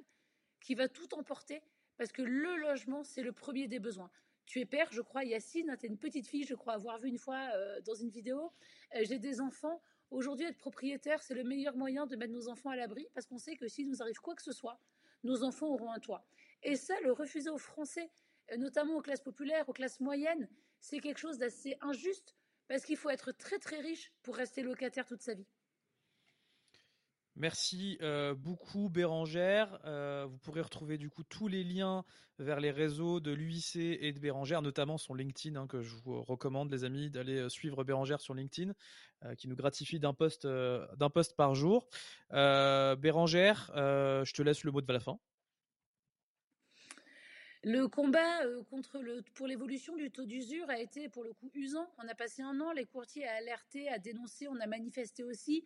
qui 0.59 0.75
va 0.75 0.87
tout 0.87 1.13
emporter, 1.15 1.61
parce 1.97 2.11
que 2.11 2.21
le 2.21 2.55
logement, 2.57 3.03
c'est 3.03 3.23
le 3.23 3.31
premier 3.31 3.67
des 3.67 3.79
besoins. 3.79 4.11
Tu 4.45 4.59
es 4.59 4.65
père, 4.65 4.87
je 4.91 5.01
crois, 5.01 5.23
Yacine, 5.23 5.69
hein, 5.69 5.77
tu 5.77 5.85
es 5.85 5.89
une 5.89 5.97
petite 5.97 6.27
fille, 6.27 6.43
je 6.43 6.55
crois 6.55 6.73
avoir 6.73 6.99
vu 6.99 7.07
une 7.07 7.17
fois 7.17 7.49
euh, 7.53 7.79
dans 7.81 7.93
une 7.93 8.09
vidéo. 8.09 8.51
Euh, 8.95 9.01
j'ai 9.03 9.19
des 9.19 9.39
enfants. 9.39 9.81
Aujourd'hui, 10.09 10.45
être 10.45 10.57
propriétaire, 10.57 11.23
c'est 11.23 11.33
le 11.33 11.43
meilleur 11.43 11.77
moyen 11.77 12.05
de 12.05 12.15
mettre 12.15 12.33
nos 12.33 12.49
enfants 12.49 12.69
à 12.69 12.75
l'abri, 12.75 13.07
parce 13.13 13.25
qu'on 13.25 13.37
sait 13.37 13.55
que 13.55 13.67
s'il 13.67 13.87
nous 13.87 14.01
arrive 14.01 14.19
quoi 14.19 14.35
que 14.35 14.41
ce 14.41 14.51
soit, 14.51 14.79
nos 15.23 15.43
enfants 15.43 15.67
auront 15.67 15.91
un 15.91 15.99
toit. 15.99 16.25
Et 16.63 16.75
ça, 16.75 16.99
le 17.01 17.13
refuser 17.13 17.49
aux 17.49 17.57
Français, 17.57 18.09
notamment 18.57 18.97
aux 18.97 19.01
classes 19.01 19.21
populaires, 19.21 19.69
aux 19.69 19.73
classes 19.73 20.01
moyennes, 20.01 20.49
c'est 20.81 20.99
quelque 20.99 21.19
chose 21.19 21.37
d'assez 21.37 21.77
injuste, 21.79 22.35
parce 22.67 22.83
qu'il 22.85 22.97
faut 22.97 23.09
être 23.09 23.31
très 23.31 23.59
très 23.59 23.79
riche 23.79 24.11
pour 24.21 24.35
rester 24.35 24.63
locataire 24.63 25.05
toute 25.05 25.21
sa 25.21 25.33
vie. 25.33 25.47
Merci 27.35 27.97
euh, 28.01 28.35
beaucoup 28.35 28.89
Bérangère. 28.89 29.79
Euh, 29.85 30.25
vous 30.29 30.37
pourrez 30.39 30.61
retrouver 30.61 30.97
du 30.97 31.09
coup 31.09 31.23
tous 31.23 31.47
les 31.47 31.63
liens 31.63 32.03
vers 32.39 32.59
les 32.59 32.71
réseaux 32.71 33.19
de 33.19 33.31
l'UIC 33.31 33.75
et 33.77 34.11
de 34.11 34.19
Bérangère, 34.19 34.61
notamment 34.61 34.97
son 34.97 35.13
LinkedIn 35.13 35.59
hein, 35.59 35.67
que 35.67 35.81
je 35.81 35.95
vous 36.03 36.21
recommande 36.23 36.71
les 36.71 36.83
amis 36.83 37.09
d'aller 37.09 37.37
euh, 37.37 37.49
suivre 37.49 37.83
Bérangère 37.83 38.19
sur 38.19 38.33
LinkedIn, 38.33 38.73
qui 39.37 39.47
nous 39.47 39.55
gratifie 39.55 39.99
d'un 39.99 40.15
post 40.15 40.47
d'un 40.47 41.09
post 41.11 41.35
par 41.35 41.53
jour. 41.53 41.87
Bérangère, 42.31 43.69
je 43.75 44.33
te 44.33 44.41
laisse 44.41 44.63
le 44.63 44.71
mot 44.71 44.81
de 44.81 44.91
la 44.91 44.99
fin. 44.99 45.19
Le 47.63 47.87
combat 47.87 48.39
contre 48.71 48.97
le, 48.97 49.21
pour 49.35 49.45
l'évolution 49.45 49.95
du 49.95 50.09
taux 50.09 50.25
d'usure 50.25 50.67
a 50.71 50.79
été 50.79 51.07
pour 51.07 51.23
le 51.23 51.33
coup 51.33 51.51
usant. 51.53 51.87
On 51.99 52.07
a 52.07 52.15
passé 52.15 52.41
un 52.41 52.59
an, 52.61 52.71
les 52.71 52.87
courtiers 52.87 53.27
à 53.27 53.35
alerter, 53.35 53.87
à 53.89 53.99
dénoncer, 53.99 54.47
on 54.47 54.59
a 54.59 54.65
manifesté 54.65 55.23
aussi. 55.23 55.63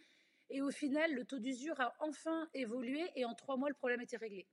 Et 0.50 0.62
au 0.62 0.72
final, 0.72 1.14
le 1.14 1.26
taux 1.26 1.40
d'usure 1.40 1.80
a 1.82 1.96
enfin 2.00 2.48
évolué 2.54 3.10
et 3.16 3.26
en 3.26 3.34
trois 3.34 3.58
mois, 3.58 3.70
le 3.70 3.76
problème 3.76 4.02
était 4.02 4.18
réglé. 4.18 4.48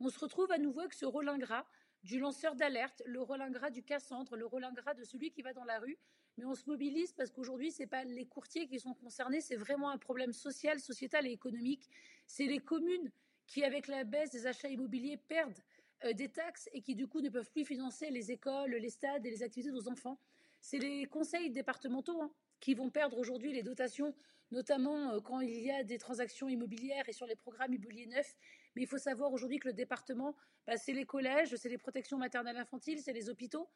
On 0.00 0.08
se 0.08 0.18
retrouve 0.18 0.50
à 0.52 0.58
nouveau 0.58 0.80
avec 0.80 0.94
ce 0.94 1.06
rôle 1.06 1.28
ingrat 1.28 1.66
du 2.02 2.18
lanceur 2.18 2.54
d'alerte, 2.54 3.02
le 3.06 3.20
rôle 3.20 3.42
ingrat 3.42 3.70
du 3.70 3.82
Cassandre, 3.82 4.36
le 4.36 4.46
rôle 4.46 4.64
ingrat 4.64 4.94
de 4.94 5.04
celui 5.04 5.30
qui 5.30 5.42
va 5.42 5.52
dans 5.52 5.64
la 5.64 5.78
rue. 5.78 5.98
Mais 6.38 6.44
on 6.44 6.54
se 6.54 6.68
mobilise 6.68 7.12
parce 7.12 7.30
qu'aujourd'hui, 7.30 7.70
ce 7.70 7.80
n'est 7.82 7.86
pas 7.86 8.04
les 8.04 8.26
courtiers 8.26 8.66
qui 8.66 8.80
sont 8.80 8.94
concernés, 8.94 9.40
c'est 9.40 9.56
vraiment 9.56 9.90
un 9.90 9.98
problème 9.98 10.32
social, 10.32 10.80
sociétal 10.80 11.26
et 11.26 11.32
économique. 11.32 11.90
C'est 12.26 12.46
les 12.46 12.60
communes 12.60 13.10
qui, 13.46 13.64
avec 13.64 13.88
la 13.88 14.04
baisse 14.04 14.30
des 14.30 14.46
achats 14.46 14.68
immobiliers, 14.68 15.18
perdent 15.18 15.62
euh, 16.04 16.12
des 16.14 16.30
taxes 16.30 16.70
et 16.72 16.80
qui, 16.80 16.94
du 16.94 17.06
coup, 17.06 17.20
ne 17.20 17.28
peuvent 17.28 17.50
plus 17.50 17.64
financer 17.64 18.10
les 18.10 18.30
écoles, 18.30 18.70
les 18.70 18.90
stades 18.90 19.26
et 19.26 19.30
les 19.30 19.42
activités 19.42 19.70
de 19.70 19.76
nos 19.76 19.88
enfants. 19.88 20.18
C'est 20.60 20.78
les 20.78 21.04
conseils 21.06 21.50
départementaux 21.50 22.22
hein, 22.22 22.30
qui 22.60 22.74
vont 22.74 22.90
perdre 22.90 23.18
aujourd'hui 23.18 23.52
les 23.52 23.62
dotations 23.62 24.14
notamment 24.50 25.12
euh, 25.12 25.20
quand 25.20 25.40
il 25.40 25.60
y 25.60 25.70
a 25.70 25.84
des 25.84 25.98
transactions 25.98 26.48
immobilières 26.48 27.08
et 27.08 27.12
sur 27.12 27.26
les 27.26 27.36
programmes 27.36 27.74
immobiliers 27.74 28.06
neufs. 28.06 28.36
Mais 28.74 28.82
il 28.82 28.88
faut 28.88 28.98
savoir 28.98 29.32
aujourd'hui 29.32 29.58
que 29.58 29.68
le 29.68 29.74
département, 29.74 30.36
bah, 30.66 30.76
c'est 30.76 30.92
les 30.92 31.04
collèges, 31.04 31.54
c'est 31.56 31.68
les 31.68 31.78
protections 31.78 32.18
maternelles 32.18 32.56
infantiles, 32.56 33.00
c'est 33.00 33.12
les 33.12 33.28
hôpitaux, 33.28 33.68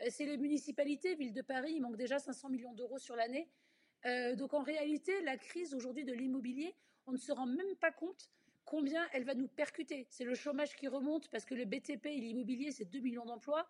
euh, 0.00 0.06
c'est 0.10 0.26
les 0.26 0.36
municipalités. 0.36 1.14
Ville 1.14 1.32
de 1.32 1.42
Paris, 1.42 1.72
il 1.76 1.80
manque 1.80 1.96
déjà 1.96 2.18
500 2.18 2.48
millions 2.48 2.74
d'euros 2.74 2.98
sur 2.98 3.16
l'année. 3.16 3.50
Euh, 4.06 4.34
donc 4.34 4.54
en 4.54 4.62
réalité, 4.62 5.20
la 5.22 5.36
crise 5.36 5.74
aujourd'hui 5.74 6.04
de 6.04 6.12
l'immobilier, 6.12 6.74
on 7.06 7.12
ne 7.12 7.18
se 7.18 7.32
rend 7.32 7.46
même 7.46 7.76
pas 7.80 7.92
compte 7.92 8.30
combien 8.64 9.06
elle 9.12 9.24
va 9.24 9.34
nous 9.34 9.48
percuter. 9.48 10.06
C'est 10.10 10.24
le 10.24 10.34
chômage 10.34 10.74
qui 10.76 10.88
remonte 10.88 11.28
parce 11.30 11.44
que 11.44 11.54
le 11.54 11.64
BTP 11.64 12.06
et 12.06 12.20
l'immobilier, 12.20 12.70
c'est 12.70 12.84
2 12.84 13.00
millions 13.00 13.24
d'emplois. 13.24 13.68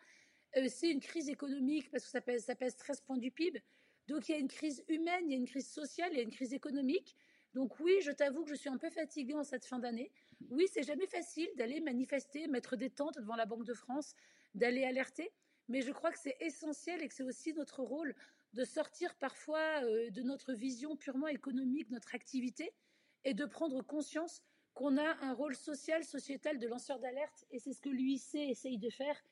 c'est 0.69 0.91
une 0.91 1.01
crise 1.01 1.29
économique 1.29 1.91
parce 1.91 2.05
que 2.05 2.11
ça 2.11 2.21
pèse, 2.21 2.45
ça 2.45 2.55
pèse 2.55 2.77
13 2.77 3.01
points 3.01 3.17
du 3.17 3.31
PIB. 3.31 3.63
Donc 4.09 4.29
il 4.29 4.33
y 4.33 4.35
a 4.35 4.39
une 4.39 4.49
crise 4.49 4.85
humaine, 4.89 5.25
il 5.27 5.31
y 5.31 5.35
a 5.35 5.39
une 5.39 5.47
crise 5.47 5.69
sociale, 5.69 6.11
il 6.13 6.17
y 6.17 6.21
a 6.21 6.25
une 6.25 6.31
crise 6.31 6.53
économique. 6.53 7.17
Donc 7.55 7.79
oui, 7.81 7.95
je 8.03 8.11
t'avoue 8.11 8.45
que 8.45 8.51
je 8.51 8.55
suis 8.55 8.71
un 8.71 8.79
peu 8.79 8.91
fatiguée 8.91 9.35
en 9.35 9.45
cette 9.45 9.67
fin 9.67 9.79
d'année. 9.79 10.11
Oui, 10.51 10.67
c'est 10.73 10.83
jamais 10.83 11.07
facile 11.07 11.49
d'aller 11.57 11.81
manifester, 11.81 12.47
mettre 12.47 12.77
des 12.77 12.91
tentes 12.91 13.19
devant 13.19 13.37
la 13.37 13.47
Banque 13.47 13.65
de 13.65 13.75
France, 13.75 14.15
d'aller 14.55 14.85
alerter, 14.85 15.33
mais 15.69 15.83
je 15.83 15.93
crois 15.93 16.11
que 16.11 16.19
c'est 16.19 16.37
essentiel 16.41 17.03
et 17.03 17.09
que 17.09 17.15
c'est 17.15 17.23
aussi 17.23 17.53
notre 17.53 17.83
rôle 17.83 18.15
de 18.55 18.65
sortir 18.65 19.15
parfois 19.17 19.83
euh, 19.85 20.11
de 20.11 20.23
notre 20.23 20.53
vision 20.53 20.97
purement 20.97 21.29
économique, 21.29 21.91
notre 21.91 22.15
activité, 22.15 22.73
et 23.25 23.35
de 23.35 23.45
prendre 23.45 23.83
conscience 23.83 24.43
qu'on 24.75 24.97
a 24.97 25.17
un 25.25 25.33
rôle 25.33 25.55
social, 25.55 26.05
sociétal 26.05 26.59
de 26.59 26.67
lanceur 26.67 26.99
d'alerte, 26.99 27.45
et 27.51 27.59
c'est 27.59 27.73
ce 27.73 27.81
que 27.81 27.89
l'UIC 27.89 28.35
essaye 28.35 28.79
de 28.79 28.91
faire. 28.91 29.23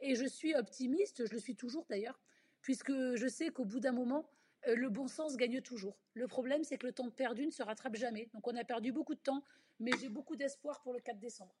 Et 0.00 0.14
je 0.14 0.26
suis 0.26 0.54
optimiste, 0.54 1.26
je 1.26 1.32
le 1.32 1.40
suis 1.40 1.56
toujours 1.56 1.84
d'ailleurs, 1.88 2.20
puisque 2.62 2.92
je 2.92 3.26
sais 3.28 3.50
qu'au 3.50 3.64
bout 3.64 3.80
d'un 3.80 3.92
moment, 3.92 4.28
euh, 4.68 4.76
le 4.76 4.90
bon 4.90 5.08
sens 5.08 5.36
gagne 5.36 5.60
toujours. 5.60 5.96
Le 6.14 6.26
problème, 6.26 6.64
c'est 6.64 6.78
que 6.78 6.86
le 6.86 6.92
temps 6.92 7.10
perdu 7.10 7.46
ne 7.46 7.50
se 7.50 7.62
rattrape 7.62 7.96
jamais. 7.96 8.28
Donc 8.34 8.46
on 8.46 8.56
a 8.56 8.64
perdu 8.64 8.92
beaucoup 8.92 9.14
de 9.14 9.20
temps, 9.20 9.44
mais 9.78 9.92
j'ai 10.00 10.08
beaucoup 10.08 10.36
d'espoir 10.36 10.80
pour 10.82 10.92
le 10.92 11.00
4 11.00 11.18
décembre. 11.18 11.54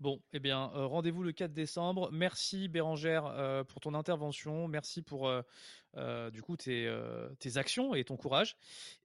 Bon, 0.00 0.22
eh 0.32 0.40
bien, 0.40 0.72
euh, 0.74 0.86
rendez-vous 0.86 1.22
le 1.22 1.32
4 1.32 1.52
décembre. 1.52 2.10
Merci 2.10 2.68
Bérangère 2.68 3.26
euh, 3.26 3.64
pour 3.64 3.80
ton 3.80 3.94
intervention. 3.94 4.66
Merci 4.66 5.02
pour 5.02 5.30
du 6.32 6.42
coup 6.42 6.56
tes, 6.56 6.88
actions 7.56 7.94
et 7.94 8.04
ton 8.04 8.16
courage. 8.16 8.56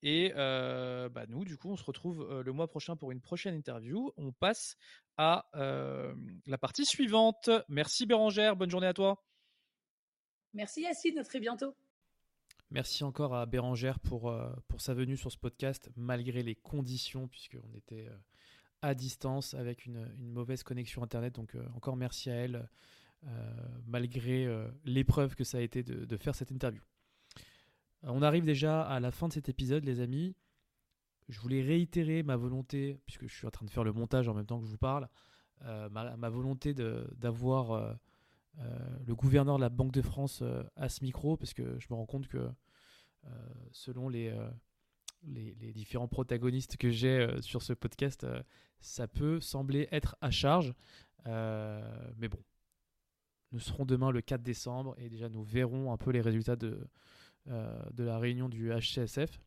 Et 0.04 0.32
bah, 0.36 1.25
nous, 1.28 1.43
du 1.43 1.58
coup, 1.58 1.71
on 1.71 1.75
se 1.75 1.84
retrouve 1.84 2.41
le 2.41 2.51
mois 2.54 2.67
prochain 2.67 2.95
pour 2.95 3.12
une 3.12 3.21
prochaine 3.21 3.56
interview. 3.56 4.13
On 4.17 4.32
passe 4.32 4.78
à 5.17 5.45
la 5.54 6.58
partie 6.58 6.86
suivante. 6.86 7.49
Merci 7.67 8.06
Bérangère. 8.06 8.56
Bonne 8.56 8.69
journée 8.69 8.88
à 8.88 8.93
toi. 8.93 9.21
Merci 10.55 10.83
Yacine, 10.83 11.17
à 11.19 11.23
très 11.25 11.41
bientôt. 11.41 11.75
Merci 12.71 13.03
encore 13.03 13.35
à 13.35 13.45
Bérangère 13.45 13.99
pour, 13.99 14.29
euh, 14.29 14.49
pour 14.69 14.79
sa 14.79 14.93
venue 14.93 15.17
sur 15.17 15.29
ce 15.29 15.37
podcast, 15.37 15.91
malgré 15.97 16.43
les 16.43 16.55
conditions, 16.55 17.27
puisqu'on 17.27 17.75
était 17.75 18.07
euh, 18.07 18.17
à 18.81 18.95
distance 18.95 19.53
avec 19.53 19.85
une, 19.85 20.07
mauvaise 20.17 20.63
connexion 20.63 21.03
Internet. 21.03 21.35
Donc 21.35 21.55
euh, 21.55 21.67
encore 21.75 21.97
merci 21.97 22.29
à 22.29 22.35
elle, 22.35 22.69
malgré 23.87 24.47
l'épreuve 24.83 25.33
que 25.33 25.43
ça 25.43 25.57
a 25.57 25.61
été 25.61 25.81
de, 25.81 26.17
faire 26.17 26.35
cette 26.35 26.51
interview. 26.51 26.83
on 28.03 28.21
arrive 28.21 28.45
déjà 28.45 28.83
à 28.83 28.99
la 28.99 29.09
fin 29.09 29.27
de 29.27 29.33
cet 29.33 29.49
épisode, 29.49 29.83
les 29.83 29.99
amis. 29.99 30.35
Je 31.27 31.39
voulais 31.39 31.63
réitérer 31.63 32.21
ma 32.21 32.35
volonté, 32.35 32.99
puisque 33.07 33.25
je 33.25 33.35
suis 33.35 33.47
en 33.47 33.49
train 33.49 33.65
de 33.65 33.71
faire 33.71 33.83
le 33.83 33.93
montage 33.93 34.27
en 34.27 34.35
même 34.35 34.45
temps 34.45 34.59
que 34.59 34.65
je 34.67 34.69
vous 34.69 34.77
parle, 34.77 35.09
ma, 35.89 36.29
volonté 36.29 36.75
d'avoir 36.75 37.97
le 39.05 39.15
gouverneur 39.15 39.57
de 39.57 39.61
la 39.61 39.69
Banque 39.69 39.91
de 39.91 40.01
France 40.01 40.41
à 40.41 40.45
euh, 40.83 40.89
ce 40.89 41.03
micro, 41.03 41.37
parce 41.37 41.53
que 41.53 41.79
je 41.79 41.87
me 41.89 41.95
rends 41.95 42.05
compte 42.05 42.27
que 42.27 42.37
euh, 42.37 43.29
selon 43.71 44.09
les, 44.09 44.33
différents 45.73 46.07
protagonistes 46.07 46.77
que 46.77 46.89
j'ai 46.89 47.27
sur 47.41 47.61
ce 47.61 47.73
podcast, 47.73 48.25
ça 48.79 49.07
peut 49.07 49.39
sembler 49.39 49.87
être 49.91 50.15
à 50.21 50.31
charge. 50.31 50.73
mais 51.25 52.27
bon, 52.29 52.39
nous 53.51 53.59
serons 53.59 53.85
demain 53.85 54.11
le 54.11 54.21
4 54.21 54.43
décembre 54.43 54.95
et 54.97 55.09
déjà 55.09 55.29
nous 55.29 55.43
verrons 55.43 55.91
un 55.91 55.97
peu 55.97 56.11
les 56.11 56.21
résultats 56.21 56.55
de 56.55 56.87
la 57.47 58.19
réunion 58.19 58.49
du 58.49 58.71
HCSF. 58.71 59.41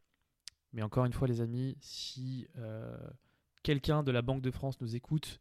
Mais 0.73 0.83
encore 0.83 1.05
une 1.05 1.13
fois, 1.13 1.29
les 1.29 1.41
amis, 1.41 1.77
si 1.81 2.49
quelqu'un 3.63 4.03
de 4.03 4.11
la 4.11 4.23
Banque 4.23 4.43
de 4.43 4.51
France 4.51 4.81
nous 4.81 4.97
écoute 4.97 5.41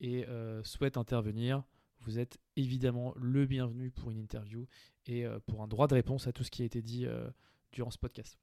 et 0.00 0.24
souhaite 0.64 0.96
intervenir, 0.96 1.62
vous 2.06 2.18
êtes 2.20 2.38
évidemment 2.54 3.12
le 3.16 3.46
bienvenu 3.46 3.90
pour 3.90 4.10
une 4.10 4.18
interview 4.18 4.66
et 5.06 5.26
euh, 5.26 5.38
pour 5.46 5.62
un 5.62 5.68
droit 5.68 5.88
de 5.88 5.94
réponse 5.94 6.26
à 6.26 6.32
tout 6.32 6.44
ce 6.44 6.50
qui 6.50 6.62
a 6.62 6.64
été 6.64 6.80
dit 6.80 7.04
euh, 7.04 7.28
durant 7.72 7.90
ce 7.90 7.98
podcast. 7.98 8.38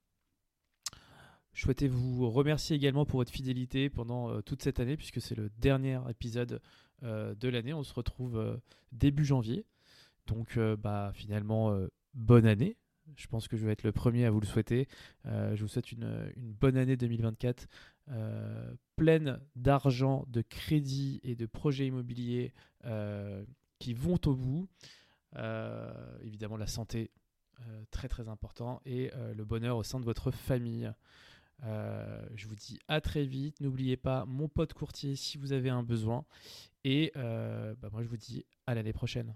Je 1.53 1.61
souhaitais 1.61 1.87
vous 1.87 2.29
remercier 2.29 2.75
également 2.75 3.05
pour 3.05 3.19
votre 3.19 3.31
fidélité 3.31 3.89
pendant 3.89 4.29
euh, 4.29 4.41
toute 4.41 4.61
cette 4.61 4.79
année, 4.79 4.97
puisque 4.97 5.21
c'est 5.21 5.35
le 5.35 5.49
dernier 5.57 5.99
épisode 6.09 6.61
de 7.01 7.49
l'année. 7.49 7.73
On 7.73 7.83
se 7.83 7.93
retrouve 7.93 8.61
début 8.93 9.25
janvier. 9.25 9.65
Donc, 10.25 10.57
bah, 10.57 11.11
finalement, 11.13 11.77
bonne 12.13 12.45
année. 12.45 12.77
Je 13.15 13.27
pense 13.27 13.47
que 13.47 13.57
je 13.57 13.65
vais 13.65 13.71
être 13.71 13.83
le 13.83 13.91
premier 13.91 14.25
à 14.25 14.31
vous 14.31 14.39
le 14.39 14.45
souhaiter. 14.45 14.87
je 15.25 15.59
vous 15.61 15.67
souhaite 15.67 15.91
une, 15.91 16.31
bonne 16.37 16.77
année 16.77 16.97
2024 16.97 17.67
pleine 18.95 19.39
d'argent, 19.55 20.25
de 20.27 20.41
crédits 20.41 21.19
et 21.23 21.35
de 21.35 21.45
projets 21.45 21.87
immobiliers 21.87 22.53
euh, 22.85 23.43
qui 23.79 23.93
vont 23.93 24.19
au 24.25 24.35
bout. 24.35 24.67
Euh, 25.35 26.17
évidemment, 26.23 26.57
la 26.57 26.67
santé, 26.67 27.11
euh, 27.61 27.83
très 27.91 28.07
très 28.07 28.29
important, 28.29 28.81
et 28.85 29.11
le 29.35 29.43
bonheur 29.45 29.77
au 29.77 29.83
sein 29.83 29.99
de 29.99 30.05
votre 30.05 30.31
famille. 30.31 30.91
je 31.63 32.47
vous 32.47 32.55
dis 32.55 32.79
à 32.87 33.01
très 33.01 33.25
vite. 33.25 33.61
N'oubliez 33.61 33.97
pas 33.97 34.25
mon 34.25 34.47
pote 34.47 34.73
courtier 34.73 35.15
si 35.15 35.37
vous 35.37 35.53
avez 35.53 35.69
un 35.69 35.83
besoin. 35.83 36.25
Et 36.83 37.11
bah, 37.15 37.89
moi, 37.91 38.03
je 38.03 38.07
vous 38.07 38.17
dis 38.17 38.45
à 38.67 38.75
l'année 38.75 38.93
prochaine. 38.93 39.35